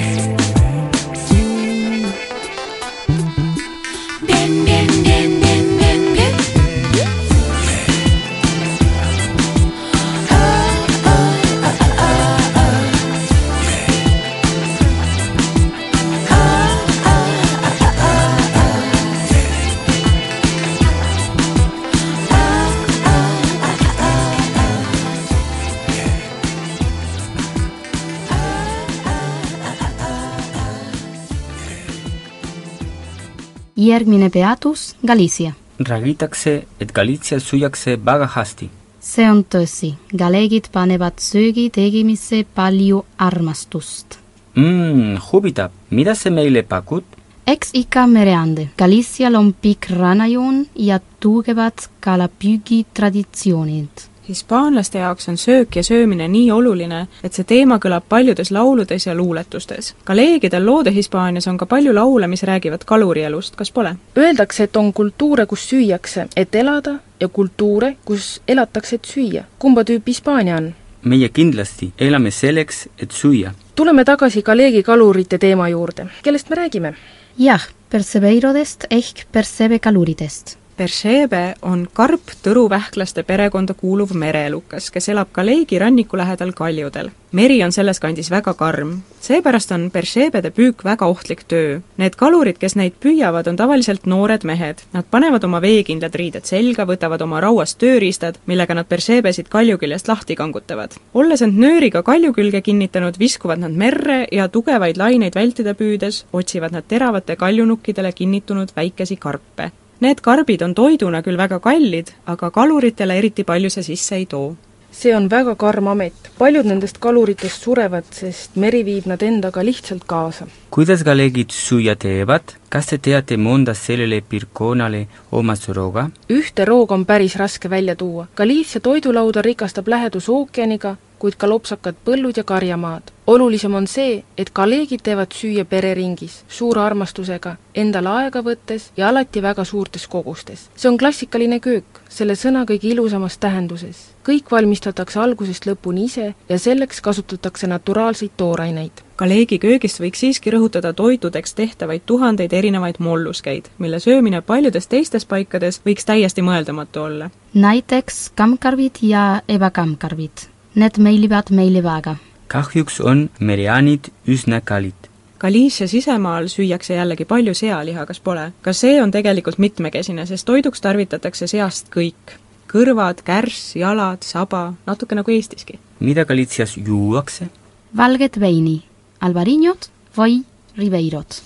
Järgmine 33.88 34.30
peatus 34.30 34.94
Galicia. 35.06 35.52
räägitakse, 35.78 36.64
et 36.80 36.92
Galitsias 36.92 37.44
süüakse 37.52 37.98
väga 38.04 38.26
hästi. 38.26 38.70
see 39.00 39.30
on 39.30 39.44
tõsi, 39.44 39.94
galeegid 40.16 40.68
panevad 40.72 41.12
söögi 41.18 41.70
tegemisse 41.70 42.44
palju 42.54 43.04
armastust. 43.18 44.18
mmm, 44.54 45.16
huvitav, 45.32 45.70
mida 45.90 46.14
see 46.14 46.30
meile 46.30 46.62
pakub? 46.62 47.04
eks 47.46 47.70
ikka 47.72 48.06
mereande. 48.06 48.68
Galicial 48.78 49.34
on 49.34 49.52
pikk 49.62 49.90
rannajoon 49.90 50.66
ja 50.76 51.00
tugevad 51.20 51.88
kalapüügitraditsioonid. 52.00 53.88
Hispaanlaste 54.28 54.98
jaoks 54.98 55.28
on 55.28 55.36
söök 55.36 55.76
ja 55.76 55.82
söömine 55.82 56.28
nii 56.28 56.50
oluline, 56.52 57.06
et 57.24 57.32
see 57.32 57.44
teema 57.44 57.78
kõlab 57.82 58.04
paljudes 58.08 58.50
lauludes 58.50 59.06
ja 59.06 59.14
luuletustes. 59.14 59.94
Galeegidel 60.06 60.66
loode 60.66 60.92
Hispaanias 60.92 61.48
on 61.48 61.56
ka 61.58 61.66
palju 61.66 61.94
laule, 61.94 62.26
mis 62.26 62.42
räägivad 62.42 62.84
kalurielust, 62.84 63.56
kas 63.56 63.72
pole? 63.72 63.94
Öeldakse, 64.18 64.68
et 64.68 64.76
on 64.76 64.92
kultuure, 64.92 65.46
kus 65.46 65.68
süüakse, 65.70 66.28
et 66.36 66.54
elada, 66.54 66.98
ja 67.20 67.28
kultuure, 67.28 67.96
kus 68.04 68.42
elatakse, 68.48 68.96
et 68.96 69.04
süüa. 69.04 69.44
kumba 69.58 69.82
tüüpi 69.84 70.14
Hispaania 70.14 70.56
on? 70.56 70.74
meie 71.02 71.28
kindlasti 71.28 71.92
elame 71.98 72.30
selleks, 72.30 72.88
et 72.98 73.10
süüa. 73.10 73.52
tuleme 73.74 74.04
tagasi 74.04 74.42
Galegi 74.42 74.82
kalurite 74.82 75.38
teema 75.38 75.68
juurde. 75.68 76.06
kellest 76.22 76.50
me 76.50 76.56
räägime? 76.56 76.94
jah, 77.38 77.68
persebeirodest 77.90 78.84
ehk 78.90 79.26
persebe 79.32 79.78
kaluridest 79.78 80.58
Percebe 80.78 81.54
on 81.66 81.88
karp-tõruvähklaste 81.90 83.24
perekonda 83.26 83.74
kuuluv 83.74 84.12
mereelukas, 84.14 84.92
kes 84.94 85.08
elab 85.10 85.32
Galeegi 85.34 85.78
ranniku 85.82 86.16
lähedal 86.16 86.52
kaljudel. 86.54 87.08
meri 87.32 87.56
on 87.64 87.72
selles 87.72 87.98
kandis 88.00 88.30
väga 88.30 88.54
karm. 88.54 88.92
seepärast 89.20 89.72
on 89.72 89.90
Percebede 89.90 90.50
püük 90.50 90.84
väga 90.84 91.06
ohtlik 91.06 91.42
töö. 91.48 91.80
Need 91.96 92.14
kalurid, 92.16 92.58
kes 92.58 92.76
neid 92.76 92.92
püüavad, 93.00 93.48
on 93.48 93.56
tavaliselt 93.56 94.06
noored 94.06 94.44
mehed. 94.44 94.84
Nad 94.92 95.04
panevad 95.10 95.44
oma 95.44 95.60
veekindlad 95.60 96.14
riided 96.14 96.44
selga, 96.44 96.86
võtavad 96.86 97.22
oma 97.26 97.40
rauast 97.40 97.78
tööriistad, 97.78 98.38
millega 98.46 98.74
nad 98.74 98.86
Percebesid 98.86 99.48
kalju 99.48 99.78
küljest 99.78 100.08
lahti 100.08 100.36
kangutavad. 100.36 100.94
olles 101.14 101.42
end 101.42 101.58
nööriga 101.58 102.02
kalju 102.02 102.32
külge 102.32 102.62
kinnitanud, 102.62 103.18
viskuvad 103.18 103.58
nad 103.58 103.72
merre 103.72 104.28
ja 104.32 104.48
tugevaid 104.48 104.96
laineid 104.96 105.34
vältida 105.34 105.74
püüdes 105.74 106.24
otsivad 106.32 106.72
nad 106.72 106.86
teravate 106.88 107.36
kaljunukkidele 107.36 108.12
kinnitunud 108.12 108.68
väikesi 108.76 109.16
karpe 109.16 109.72
Need 110.00 110.20
karbid 110.22 110.62
on 110.62 110.76
toiduna 110.78 111.24
küll 111.26 111.34
väga 111.34 111.56
kallid, 111.58 112.12
aga 112.30 112.52
kaluritele 112.54 113.16
eriti 113.18 113.42
palju 113.44 113.70
see 113.74 113.82
sisse 113.82 114.14
ei 114.14 114.26
too. 114.30 114.54
see 114.98 115.14
on 115.16 115.26
väga 115.30 115.54
karm 115.54 115.88
amet. 115.88 116.14
paljud 116.38 116.66
nendest 116.66 116.98
kaluritest 116.98 117.62
surevad, 117.62 118.04
sest 118.10 118.54
meri 118.56 118.84
viib 118.84 119.06
nad 119.06 119.22
endaga 119.22 119.64
lihtsalt 119.64 120.04
kaasa. 120.06 120.46
kuidas 120.70 121.02
galeegid 121.02 121.50
süüa 121.50 121.96
teevad? 121.96 122.54
kas 122.68 122.86
te 122.86 122.98
teate 122.98 123.36
mõnda 123.36 123.74
sellele 123.74 124.20
piirkonnale 124.20 125.06
omast 125.32 125.68
rooga? 125.68 126.10
ühte 126.30 126.64
rooga 126.64 126.94
on 126.94 127.04
päris 127.04 127.34
raske 127.36 127.70
välja 127.70 127.96
tuua. 127.96 128.28
Galiitsia 128.36 128.80
toidulauda 128.80 129.42
rikastab 129.42 129.88
lähedus 129.88 130.28
ookeaniga, 130.28 130.96
kuid 131.18 131.36
ka 131.38 131.48
lopsakad 131.48 131.96
põllud 132.04 132.36
ja 132.36 132.44
karjamaad. 132.44 133.02
olulisem 133.26 133.74
on 133.74 133.86
see, 133.86 134.24
et 134.38 134.50
kolleegid 134.56 135.02
teevad 135.04 135.34
süüa 135.36 135.64
pereringis, 135.68 136.44
suure 136.48 136.80
armastusega, 136.80 137.56
endale 137.74 138.08
aega 138.08 138.40
võttes 138.40 138.86
ja 138.96 139.08
alati 139.08 139.42
väga 139.42 139.64
suurtes 139.64 140.06
kogustes. 140.08 140.70
see 140.76 140.88
on 140.88 140.98
klassikaline 140.98 141.60
köök, 141.60 142.00
selle 142.08 142.34
sõna 142.34 142.64
kõige 142.64 142.88
ilusamas 142.88 143.38
tähenduses. 143.38 144.14
kõik 144.28 144.50
valmistatakse 144.50 145.20
algusest 145.20 145.66
lõpuni 145.66 146.04
ise 146.04 146.34
ja 146.48 146.58
selleks 146.58 147.00
kasutatakse 147.00 147.66
naturaalseid 147.66 148.30
tooraineid. 148.36 149.04
Galeegi 149.16 149.58
köögist 149.58 150.00
võiks 150.00 150.20
siiski 150.22 150.50
rõhutada 150.50 150.92
toitudeks 150.92 151.54
tehtavaid 151.54 152.02
tuhandeid 152.06 152.52
erinevaid 152.52 152.94
molluskeid, 152.98 153.68
mille 153.78 153.98
söömine 154.00 154.40
paljudes 154.40 154.86
teistes 154.86 155.26
paikades 155.26 155.80
võiks 155.86 156.04
täiesti 156.04 156.42
mõeldamatu 156.42 157.00
olla. 157.00 157.30
näiteks 157.54 158.30
kammkarvid 158.34 159.02
ja 159.02 159.42
ebakamkarvid 159.48 160.57
Need 160.78 161.00
meeldivad 161.02 161.48
meile 161.50 161.80
väga. 161.82 162.16
kahjuks 162.48 163.00
on 163.00 163.30
mereanid 163.40 164.12
üsna 164.30 164.60
kallid. 164.60 165.08
Galiisia 165.42 165.88
sisemaal 165.90 166.46
süüakse 166.48 166.94
jällegi 166.94 167.24
palju 167.24 167.54
sealiha, 167.54 168.04
kas 168.06 168.20
pole? 168.20 168.52
ka 168.62 168.72
see 168.72 169.00
on 169.02 169.10
tegelikult 169.10 169.58
mitmekesine, 169.58 170.26
sest 170.26 170.46
toiduks 170.46 170.80
tarvitatakse 170.80 171.48
seast 171.50 171.90
kõik. 171.90 172.36
kõrvad, 172.70 173.24
kärss, 173.24 173.74
jalad, 173.76 174.22
saba, 174.22 174.74
natuke 174.86 175.18
nagu 175.18 175.30
Eestiski. 175.30 175.80
mida 176.00 176.24
Galiitsias 176.24 176.76
juuakse? 176.76 177.48
valget 177.96 178.40
veini, 178.40 178.82
albariñot 179.20 179.90
või 180.16 180.44
ribeirot. 180.76 181.42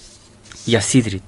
ja 0.67 0.81
siidrit? 0.81 1.25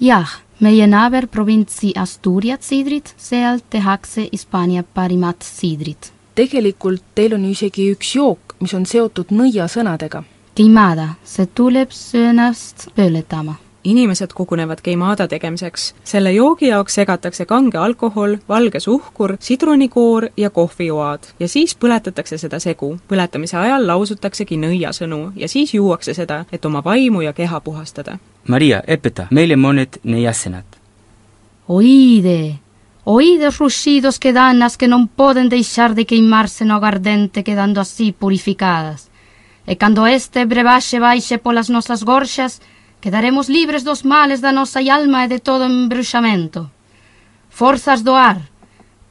jah, 0.00 0.40
meie 0.60 0.86
naaberprovintsi 0.86 1.92
Asturias 1.96 2.64
siidrid, 2.72 3.12
seal 3.18 3.60
tehakse 3.70 4.28
Hispaania 4.32 4.82
parimat 4.82 5.42
siidrit 5.42 6.14
tegelikult 6.34 7.02
teil 7.14 7.34
on 7.34 7.44
ju 7.44 7.50
isegi 7.54 7.90
üks 7.94 8.14
jook, 8.16 8.56
mis 8.60 8.74
on 8.74 8.86
seotud 8.86 9.32
nõiasõnadega. 9.34 10.24
Queimada, 10.54 11.14
see 11.24 11.46
tuleb 11.46 11.90
söönast 11.90 12.88
pööletama. 12.94 13.54
inimesed 13.84 14.32
kogunevad 14.32 14.78
queimada 14.86 15.28
tegemiseks. 15.28 15.94
selle 16.04 16.32
joogi 16.32 16.66
jaoks 16.66 16.94
segatakse 16.94 17.44
kange 17.46 17.78
alkohol, 17.78 18.36
valge 18.48 18.80
suhkur, 18.80 19.36
sidrunikoor 19.40 20.28
ja 20.36 20.50
kohvijoad 20.50 21.18
ja 21.40 21.48
siis 21.48 21.76
põletatakse 21.76 22.38
seda 22.38 22.58
segu. 22.58 22.98
põletamise 23.08 23.56
ajal 23.56 23.86
lausutaksegi 23.86 24.56
nõiasõnu 24.56 25.32
ja 25.36 25.48
siis 25.48 25.74
juuakse 25.74 26.14
seda, 26.14 26.44
et 26.52 26.64
oma 26.64 26.84
vaimu 26.84 27.20
ja 27.20 27.32
keha 27.32 27.60
puhastada. 27.60 28.18
Maria, 28.48 28.82
õpeta 28.88 29.26
meile 29.30 29.56
mõned 29.56 29.98
nõiasõnad. 30.04 30.64
Oide 31.68 32.63
Oídes 33.06 33.58
ruxidos 33.58 34.18
que 34.18 34.32
dan 34.32 34.64
as 34.64 34.80
que 34.80 34.88
non 34.88 35.12
poden 35.12 35.52
deixar 35.52 35.92
de 35.92 36.08
queimarse 36.08 36.64
no 36.64 36.80
agardente 36.80 37.44
quedando 37.44 37.76
así 37.76 38.16
purificadas. 38.16 39.12
E 39.68 39.76
cando 39.76 40.08
este 40.08 40.48
brebaxe 40.48 40.96
baixe 40.96 41.36
polas 41.36 41.68
nosas 41.68 42.00
gorxas, 42.00 42.64
quedaremos 43.04 43.52
libres 43.52 43.84
dos 43.84 44.08
males 44.08 44.40
da 44.40 44.56
nosa 44.56 44.80
alma 44.88 45.28
e 45.28 45.28
de 45.28 45.36
todo 45.36 45.68
embruxamento. 45.68 46.72
Forzas 47.52 48.00
do 48.00 48.16
ar, 48.16 48.40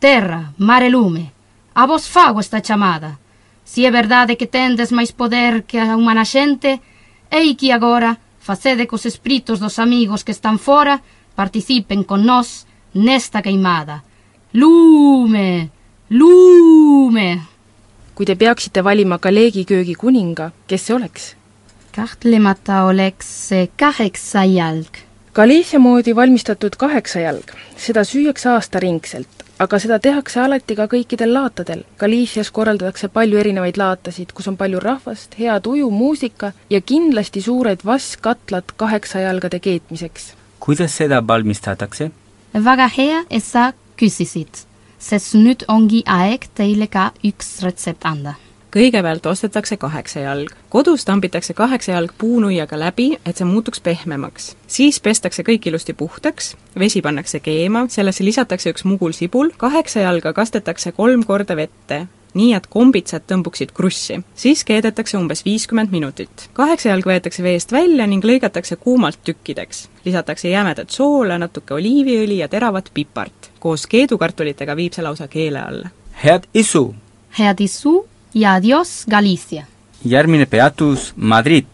terra, 0.01 0.57
mar 0.57 0.81
e 0.81 0.89
lume, 0.89 1.29
a 1.77 1.85
vos 1.85 2.09
fago 2.09 2.41
esta 2.41 2.65
chamada. 2.65 3.21
Si 3.61 3.85
é 3.85 3.93
verdade 3.93 4.33
que 4.41 4.49
tendes 4.49 4.89
máis 4.89 5.13
poder 5.13 5.69
que 5.69 5.77
a 5.77 5.93
humana 5.93 6.25
xente, 6.25 6.81
ei 7.29 7.53
que 7.53 7.69
agora 7.69 8.17
facede 8.41 8.89
cos 8.89 9.05
espíritos 9.05 9.61
dos 9.61 9.77
amigos 9.77 10.25
que 10.25 10.33
están 10.33 10.57
fora, 10.57 11.05
participen 11.37 12.01
con 12.01 12.25
nós 12.25 12.65
nesta 12.93 13.41
queimada. 13.41 13.99
luume, 14.53 15.69
luume. 16.09 17.41
kui 18.15 18.25
te 18.25 18.35
peaksite 18.35 18.83
valima 18.83 19.17
Kalegi-köögi 19.17 19.95
kuninga, 19.95 20.51
kes 20.67 20.85
see 20.85 20.95
oleks? 20.95 21.35
kahtlemata 21.95 22.83
oleks 22.83 23.29
see 23.49 23.67
kaheksajalg. 23.77 24.97
Galicia 25.33 25.79
moodi 25.79 26.15
valmistatud 26.15 26.75
kaheksajalg, 26.77 27.53
seda 27.77 28.03
süüakse 28.05 28.49
aastaringselt, 28.49 29.43
aga 29.59 29.79
seda 29.81 29.99
tehakse 29.99 30.41
alati 30.41 30.75
ka 30.77 30.85
kõikidel 30.89 31.33
laatadel. 31.33 31.83
Galicias 31.97 32.51
korraldatakse 32.53 33.09
palju 33.13 33.41
erinevaid 33.41 33.77
laatasid, 33.81 34.33
kus 34.33 34.49
on 34.51 34.57
palju 34.57 34.81
rahvast, 34.81 35.37
hea 35.39 35.59
tuju, 35.59 35.89
muusika 35.89 36.51
ja 36.69 36.81
kindlasti 36.81 37.41
suured 37.41 37.85
vasskatlad 37.85 38.75
kaheksajalgade 38.77 39.59
keetmiseks. 39.59 40.33
kuidas 40.59 40.97
seda 40.97 41.27
valmistatakse? 41.27 42.11
Väga 42.53 42.87
hea, 42.97 43.23
et 43.29 43.43
sa 43.43 43.73
küsisid, 43.97 44.65
sest 44.99 45.35
nüüd 45.35 45.65
ongi 45.67 46.03
aeg 46.05 46.49
teile 46.55 46.87
ka 46.87 47.11
üks 47.25 47.59
retsept 47.65 48.05
anda 48.05 48.37
kõigepealt 48.73 49.25
ostetakse 49.29 49.77
kaheksajalg. 49.77 50.49
kodus 50.69 51.05
tambitakse 51.05 51.53
kaheksajalg 51.53 52.13
puunuiaga 52.17 52.79
läbi, 52.79 53.17
et 53.25 53.37
see 53.37 53.45
muutuks 53.45 53.79
pehmemaks. 53.79 54.55
siis 54.67 54.99
pestakse 54.99 55.43
kõik 55.43 55.67
ilusti 55.67 55.93
puhtaks, 55.93 56.55
vesi 56.79 57.01
pannakse 57.01 57.39
keema, 57.39 57.85
sellesse 57.89 58.25
lisatakse 58.25 58.73
üks 58.73 58.85
mugulsibul, 58.85 59.51
kaheksajalga 59.57 60.33
kastetakse 60.33 60.91
kolm 60.91 61.23
korda 61.23 61.55
vette 61.55 62.07
nii 62.33 62.53
et 62.57 62.67
kombitsad 62.67 63.25
tõmbuksid 63.29 63.73
krussi. 63.73 64.19
siis 64.35 64.63
keedetakse 64.63 65.17
umbes 65.17 65.45
viiskümmend 65.45 65.91
minutit. 65.91 66.49
kaheksajalg 66.53 67.05
võetakse 67.05 67.43
veest 67.43 67.71
välja 67.71 68.07
ning 68.07 68.25
lõigatakse 68.25 68.75
kuumalt 68.75 69.19
tükkideks. 69.23 69.89
lisatakse 70.05 70.49
jämedat 70.49 70.89
soola, 70.89 71.37
natuke 71.37 71.73
oliiviõli 71.73 72.37
ja 72.37 72.47
teravat 72.47 72.89
pipart. 72.93 73.51
koos 73.59 73.87
keedukartulitega 73.87 74.75
viib 74.75 74.93
see 74.93 75.03
lausa 75.03 75.27
keele 75.27 75.59
alla. 75.59 75.89
head 76.23 76.47
isu! 76.53 76.95
head 77.39 77.59
isu 77.59 78.05
ja 78.33 78.53
adios, 78.53 79.05
Galicia! 79.09 79.65
järgmine 80.05 80.45
peatus 80.45 81.13
Madrid. 81.15 81.65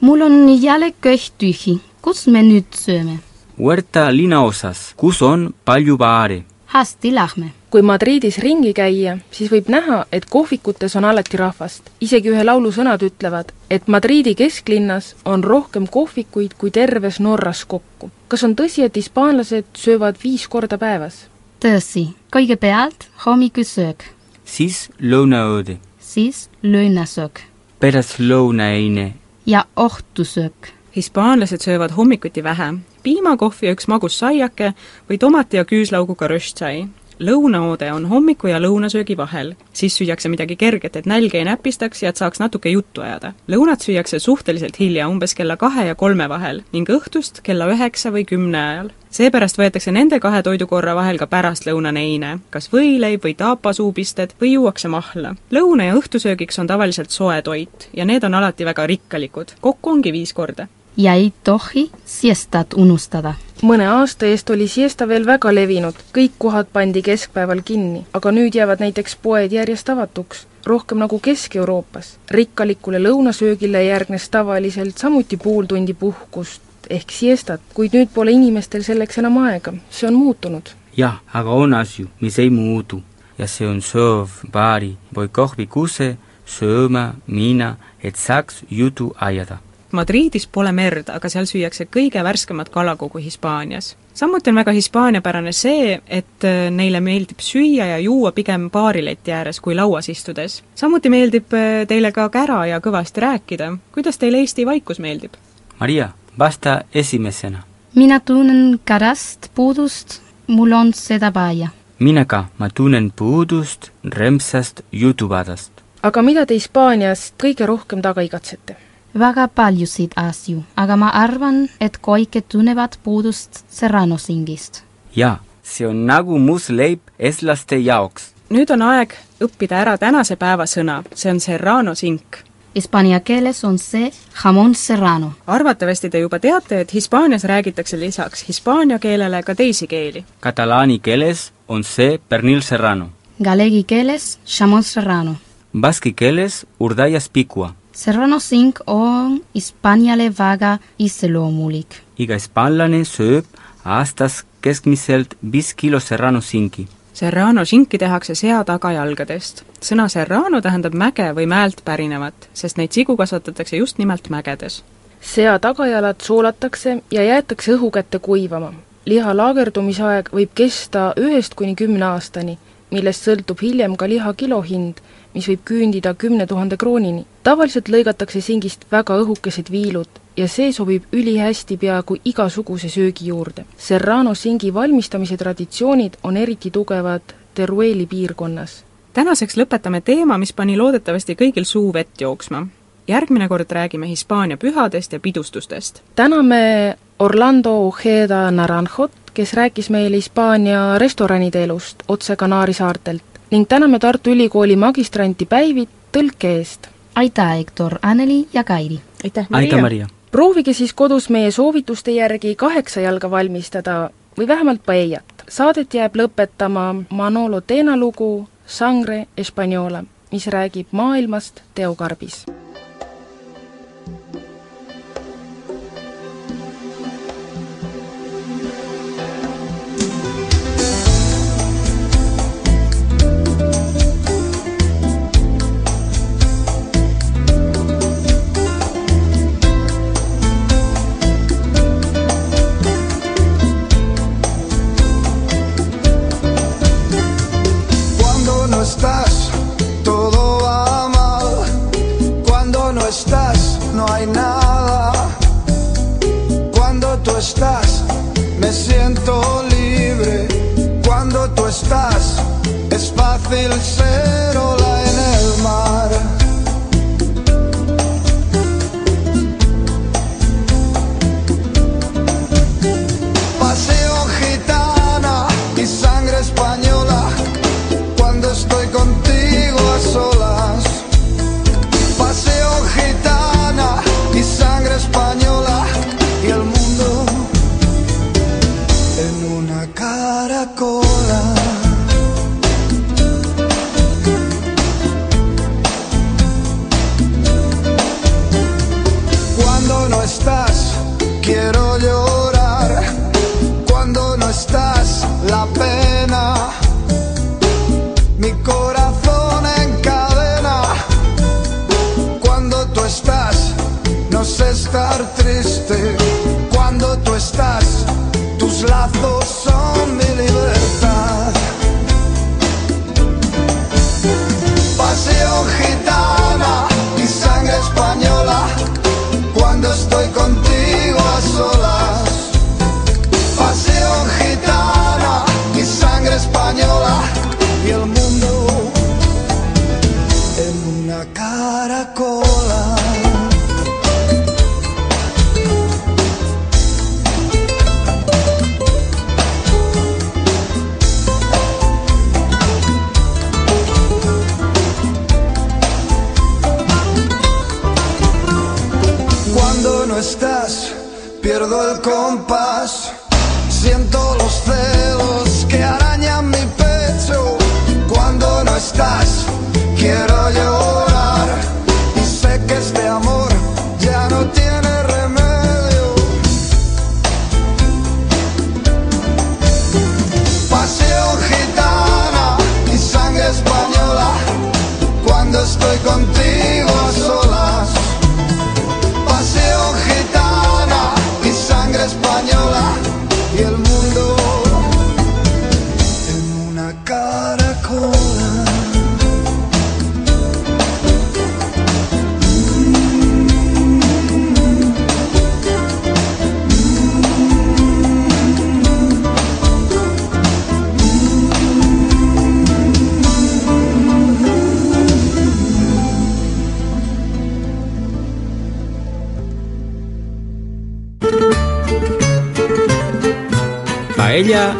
mul 0.00 0.20
on 0.20 0.62
jälle 0.62 0.92
köht 1.00 1.32
tühi. 1.38 1.80
kus 2.02 2.26
me 2.26 2.42
nüüd 2.42 2.74
sööme? 2.74 3.18
Huerta 3.58 4.16
linnaosas, 4.16 4.94
kus 4.96 5.22
on 5.22 5.54
palju 5.64 5.96
baare. 5.98 6.44
Hästi, 6.74 7.14
lähme. 7.14 7.52
kui 7.70 7.82
Madridis 7.82 8.38
ringi 8.38 8.72
käia, 8.72 9.18
siis 9.30 9.50
võib 9.52 9.68
näha, 9.68 10.04
et 10.12 10.24
kohvikutes 10.30 10.96
on 10.96 11.04
alati 11.04 11.36
rahvast. 11.36 11.90
isegi 12.00 12.30
ühe 12.30 12.44
laulu 12.44 12.72
sõnad 12.72 13.02
ütlevad, 13.02 13.52
et 13.70 13.88
Madridi 13.88 14.34
kesklinnas 14.34 15.14
on 15.24 15.44
rohkem 15.44 15.86
kohvikuid 15.86 16.54
kui 16.58 16.70
terves 16.70 17.20
Norras 17.20 17.64
kokku. 17.64 18.10
kas 18.28 18.44
on 18.44 18.56
tõsi, 18.56 18.84
et 18.84 18.96
hispaanlased 18.96 19.64
söövad 19.74 20.16
viis 20.24 20.48
korda 20.48 20.78
päevas? 20.78 21.26
tõsi, 21.60 22.08
kõigepealt 22.32 23.08
hommikusöök, 23.26 24.04
siis 24.44 24.90
lõunaööde, 25.00 25.78
siis 26.00 26.48
lõunasöök 26.62 27.48
pärastlõunaine, 27.80 29.12
ja 29.46 29.64
õhtusöök. 29.76 30.74
hispaanlased 30.96 31.60
söövad 31.62 31.90
hommikuti 31.90 32.42
vähe, 32.42 32.74
piimakohvi 33.02 33.66
ja 33.66 33.74
üks 33.76 33.88
magus 33.88 34.18
saiake 34.18 34.72
või 35.10 35.18
tomati 35.18 35.56
ja 35.56 35.64
küüslauguga 35.64 36.28
röstsai. 36.28 36.88
lõunaoode 37.18 37.88
on 37.92 38.04
hommiku 38.06 38.46
ja 38.46 38.60
lõunasöögi 38.62 39.16
vahel, 39.18 39.56
siis 39.72 39.96
süüakse 39.98 40.28
midagi 40.30 40.56
kerget, 40.56 40.96
et 40.96 41.06
nälg 41.06 41.34
ei 41.34 41.42
näpistaks 41.44 42.02
ja 42.02 42.12
et 42.12 42.16
saaks 42.16 42.38
natuke 42.38 42.70
juttu 42.70 43.00
ajada. 43.00 43.32
lõunat 43.48 43.82
süüakse 43.82 44.18
suhteliselt 44.18 44.78
hilja, 44.80 45.08
umbes 45.08 45.34
kella 45.34 45.56
kahe 45.56 45.86
ja 45.86 45.94
kolme 45.94 46.28
vahel 46.28 46.62
ning 46.72 46.88
õhtust 46.88 47.42
kella 47.42 47.66
üheksa 47.74 48.12
või 48.14 48.24
kümne 48.24 48.58
ajal. 48.58 48.90
seepärast 49.10 49.58
võetakse 49.58 49.92
nende 49.92 50.20
kahe 50.20 50.42
toidukorra 50.42 50.94
vahel 50.94 51.18
ka 51.18 51.26
pärastlõunane 51.26 52.06
eine, 52.14 52.38
kas 52.50 52.70
võileib 52.72 53.24
või 53.24 53.34
taapasuupisted 53.34 54.38
või 54.40 54.52
juuakse 54.52 54.88
mahla. 54.88 55.34
lõuna- 55.50 55.90
ja 55.90 55.94
õhtusöögiks 55.94 56.58
on 56.58 56.66
tavaliselt 56.66 57.10
soe 57.10 57.42
toit 57.42 57.88
ja 57.92 58.04
need 58.04 58.24
on 58.24 58.34
alati 58.34 58.64
väga 58.64 58.86
rikkalikud, 58.86 59.52
kokku 59.60 59.90
ongi 59.90 60.12
viis 60.12 60.32
korda 60.32 60.68
ja 60.98 61.14
ei 61.14 61.32
tohi 61.44 61.90
siestat 62.04 62.74
unustada. 62.74 63.34
mõne 63.62 63.86
aasta 63.90 64.26
eest 64.26 64.50
oli 64.50 64.68
siesta 64.68 65.08
veel 65.08 65.26
väga 65.26 65.54
levinud, 65.54 65.94
kõik 66.14 66.32
kohad 66.38 66.66
pandi 66.72 67.02
keskpäeval 67.02 67.62
kinni, 67.64 68.04
aga 68.14 68.30
nüüd 68.30 68.54
jäävad 68.54 68.80
näiteks 68.82 69.16
poed 69.22 69.52
järjest 69.52 69.88
avatuks, 69.88 70.46
rohkem 70.66 70.98
nagu 70.98 71.18
Kesk-Euroopas. 71.18 72.16
rikkalikule 72.30 72.98
lõunasöögile 72.98 73.82
järgnes 73.84 74.28
tavaliselt 74.28 74.98
samuti 74.98 75.36
pool 75.36 75.64
tundi 75.64 75.94
puhkust 75.94 76.62
ehk 76.90 77.10
siestat, 77.10 77.60
kuid 77.74 77.94
nüüd 77.94 78.08
pole 78.14 78.32
inimestel 78.32 78.82
selleks 78.82 79.18
enam 79.18 79.38
aega, 79.38 79.72
see 79.90 80.08
on 80.08 80.14
muutunud. 80.14 80.68
jah, 80.96 81.20
aga 81.34 81.50
on 81.50 81.74
asju, 81.74 82.08
mis 82.20 82.38
ei 82.38 82.50
muutu. 82.50 83.02
Ja 83.38 83.46
see 83.46 83.68
on 83.68 83.80
soov 83.82 84.28
baari. 84.50 84.96
Või 85.14 85.28
kohvikusse 85.28 86.16
sööma 86.46 87.14
minna, 87.26 87.76
et 88.02 88.16
saaks 88.16 88.64
jutu 88.70 89.12
ajada 89.20 89.58
Madridis 89.92 90.44
pole 90.46 90.72
merd, 90.72 91.08
aga 91.08 91.30
seal 91.32 91.46
süüakse 91.48 91.86
kõige 91.88 92.20
värskemat 92.24 92.68
kala 92.68 92.96
kogu 92.96 93.18
Hispaanias. 93.24 93.96
samuti 94.14 94.50
on 94.50 94.56
väga 94.56 94.72
hispaaniapärane 94.72 95.52
see, 95.52 96.00
et 96.06 96.44
äh, 96.44 96.70
neile 96.70 97.00
meeldib 97.00 97.40
süüa 97.40 97.86
ja 97.86 97.98
juua 97.98 98.32
pigem 98.32 98.70
baarileti 98.70 99.32
ääres 99.32 99.60
kui 99.60 99.74
lauas 99.74 100.08
istudes. 100.08 100.62
samuti 100.74 101.08
meeldib 101.08 101.54
äh, 101.54 101.86
teile 101.88 102.12
ka 102.12 102.28
kära 102.28 102.66
ja 102.66 102.80
kõvasti 102.80 103.20
rääkida. 103.20 103.76
kuidas 103.92 104.18
teile 104.18 104.38
Eesti 104.38 104.66
vaikus 104.66 104.98
meeldib? 104.98 105.32
Maria, 105.80 106.08
vasta 106.38 106.82
esimesena. 106.94 107.62
mina 107.94 108.20
tunnen 108.20 108.80
kärast 108.84 109.50
puudust, 109.54 110.20
mul 110.46 110.72
on 110.72 110.92
seda 110.92 111.32
vaja. 111.34 111.68
mina 111.98 112.24
ka, 112.24 112.44
ma 112.58 112.68
tunnen 112.70 113.12
puudust 113.16 113.90
rõõmsast 114.04 114.82
jutuvadast. 114.92 115.72
aga 116.02 116.22
mida 116.22 116.46
te 116.46 116.54
Hispaaniast 116.54 117.34
kõige 117.42 117.66
rohkem 117.66 118.02
taga 118.02 118.20
igatsete? 118.20 118.76
Väga 119.18 119.48
paljusid 119.48 120.12
asju, 120.16 120.62
aga 120.76 120.96
ma 120.96 121.08
arvan, 121.08 121.68
et 121.80 121.98
kõik 122.02 122.42
tunnevad 122.48 122.98
puudust 123.02 123.64
serrano 123.70 124.18
singist. 124.18 124.82
jaa, 125.16 125.38
see 125.62 125.86
on 125.86 126.06
nagu 126.06 126.38
must 126.38 126.70
leib 126.70 127.00
eestlaste 127.18 127.76
jaoks. 127.76 128.32
nüüd 128.50 128.70
on 128.70 128.82
aeg 128.82 129.14
õppida 129.40 129.80
ära 129.80 129.98
tänase 129.98 130.36
päeva 130.36 130.66
sõna, 130.66 131.02
see 131.14 131.30
on 131.30 131.40
serrano 131.40 131.94
sink. 131.94 132.44
Hispaania 132.76 133.20
keeles 133.20 133.64
on 133.64 133.78
see 133.78 134.10
jamon 134.44 134.74
serrano. 134.74 135.32
arvatavasti 135.46 136.10
te 136.10 136.18
juba 136.18 136.38
teate, 136.38 136.80
et 136.80 136.94
Hispaanias 136.94 137.44
räägitakse 137.44 138.00
lisaks 138.00 138.48
hispaania 138.48 138.98
keelele 138.98 139.42
ka 139.42 139.54
teisi 139.54 139.86
keeli. 139.86 140.24
Katalaani 140.40 140.98
keeles 140.98 141.52
on 141.68 141.84
see 141.84 142.18
pernil 142.28 142.60
serrano. 142.60 143.10
Galegi 143.44 143.84
keeles 143.84 144.38
jamon 144.60 144.82
serrano. 144.82 145.36
Baski 145.80 146.12
keeles 146.12 146.66
urdaias 146.80 147.28
pikua. 147.28 147.74
Serrano 147.98 148.38
sink 148.38 148.78
on 148.86 149.40
Hispaaniale 149.54 150.30
väga 150.38 150.78
iseloomulik. 150.98 151.96
iga 152.18 152.36
hispaanlane 152.38 153.00
sööb 153.04 153.44
aastas 153.84 154.44
keskmiselt 154.62 155.34
viis 155.52 155.72
kilo 155.74 155.98
serrano 156.00 156.40
sinki. 156.40 156.86
Serrano 157.12 157.64
shinki 157.64 157.98
tehakse 157.98 158.34
sea 158.34 158.60
tagajalgadest. 158.64 159.64
sõna 159.82 160.06
serrano 160.08 160.60
tähendab 160.60 160.94
mäge 160.94 161.26
või 161.34 161.46
mäelt 161.46 161.82
pärinevat, 161.84 162.48
sest 162.54 162.78
neid 162.78 162.92
sigu 162.92 163.16
kasvatatakse 163.16 163.76
just 163.76 163.98
nimelt 163.98 164.30
mägedes. 164.30 164.84
sea 165.20 165.58
tagajalad 165.58 166.20
soolatakse 166.22 167.02
ja 167.10 167.24
jäetakse 167.24 167.72
õhu 167.72 167.90
kätte 167.90 168.18
kuivama. 168.18 168.72
liha 169.04 169.36
laagerdumisaeg 169.36 170.30
võib 170.32 170.54
kesta 170.54 171.12
ühest 171.16 171.54
kuni 171.54 171.74
kümne 171.74 172.04
aastani, 172.04 172.58
millest 172.90 173.26
sõltub 173.26 173.60
hiljem 173.62 173.96
ka 173.96 174.08
liha 174.08 174.34
kilohind, 174.34 174.94
mis 175.34 175.48
võib 175.48 175.60
küündida 175.64 176.14
kümne 176.14 176.46
tuhande 176.46 176.76
kroonini. 176.76 177.26
tavaliselt 177.42 177.88
lõigatakse 177.88 178.40
singist 178.40 178.84
väga 178.92 179.18
õhukesed 179.22 179.70
viilud 179.70 180.08
ja 180.36 180.48
see 180.48 180.72
sobib 180.72 181.04
ülihästi 181.12 181.76
peaaegu 181.76 182.16
igasuguse 182.24 182.88
söögi 182.88 183.26
juurde. 183.26 183.64
Serrano 183.76 184.34
singi 184.34 184.74
valmistamise 184.74 185.36
traditsioonid 185.36 186.20
on 186.22 186.36
eriti 186.36 186.70
tugevad 186.70 187.34
Terueli 187.54 188.06
piirkonnas. 188.06 188.84
tänaseks 189.12 189.56
lõpetame 189.56 190.00
teema, 190.00 190.38
mis 190.38 190.52
pani 190.52 190.76
loodetavasti 190.76 191.34
kõigil 191.34 191.64
suu 191.64 191.92
vett 191.92 192.20
jooksma. 192.20 192.66
järgmine 193.08 193.48
kord 193.48 193.70
räägime 193.70 194.08
Hispaania 194.08 194.56
pühadest 194.56 195.12
ja 195.12 195.20
pidustustest. 195.20 196.02
täname 196.14 196.96
Orlando 197.18 197.70
Ojeda 197.70 198.50
Naranjot, 198.50 199.10
kes 199.34 199.54
rääkis 199.54 199.90
meile 199.90 200.16
Hispaania 200.16 200.98
restoranide 200.98 201.64
elust 201.64 202.02
otse 202.08 202.36
Kanaari 202.36 202.72
saartelt 202.72 203.22
ning 203.50 203.68
täname 203.68 203.98
Tartu 203.98 204.30
Ülikooli 204.30 204.76
magistranti 204.76 205.46
Päivit 205.46 205.88
tõlke 206.12 206.48
eest. 206.58 206.88
aitäh, 207.14 207.58
Hektor, 207.58 207.98
Anneli 208.02 208.48
ja 208.52 208.64
Kairi! 208.64 209.00
aitäh, 209.24 209.46
aitäh, 209.52 209.80
Maria! 209.80 210.06
proovige 210.30 210.72
siis 210.72 210.92
kodus 210.92 211.30
meie 211.30 211.50
soovituste 211.50 212.10
järgi 212.10 212.54
kaheksa 212.54 213.00
jalga 213.00 213.30
valmistada 213.30 214.10
või 214.38 214.48
vähemalt 214.48 214.84
paellat. 214.86 215.24
Saadet 215.48 215.94
jääb 215.94 216.16
lõpetama 216.16 217.04
Manolo 217.10 217.60
Teena 217.60 217.96
lugu 217.96 218.48
Sangre 218.66 219.26
Española, 219.36 220.04
mis 220.32 220.46
räägib 220.46 220.86
maailmast 220.92 221.62
teokarbis 221.74 222.44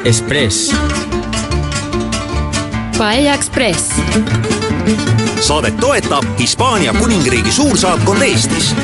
Express. 0.04 0.74
Paella 2.98 3.34
Express. 3.34 3.90
saadet 5.40 5.76
toetab 5.76 6.24
Hispaania 6.38 6.92
kuningriigi 6.92 7.52
suursaatkond 7.52 8.22
Eestis 8.22 8.74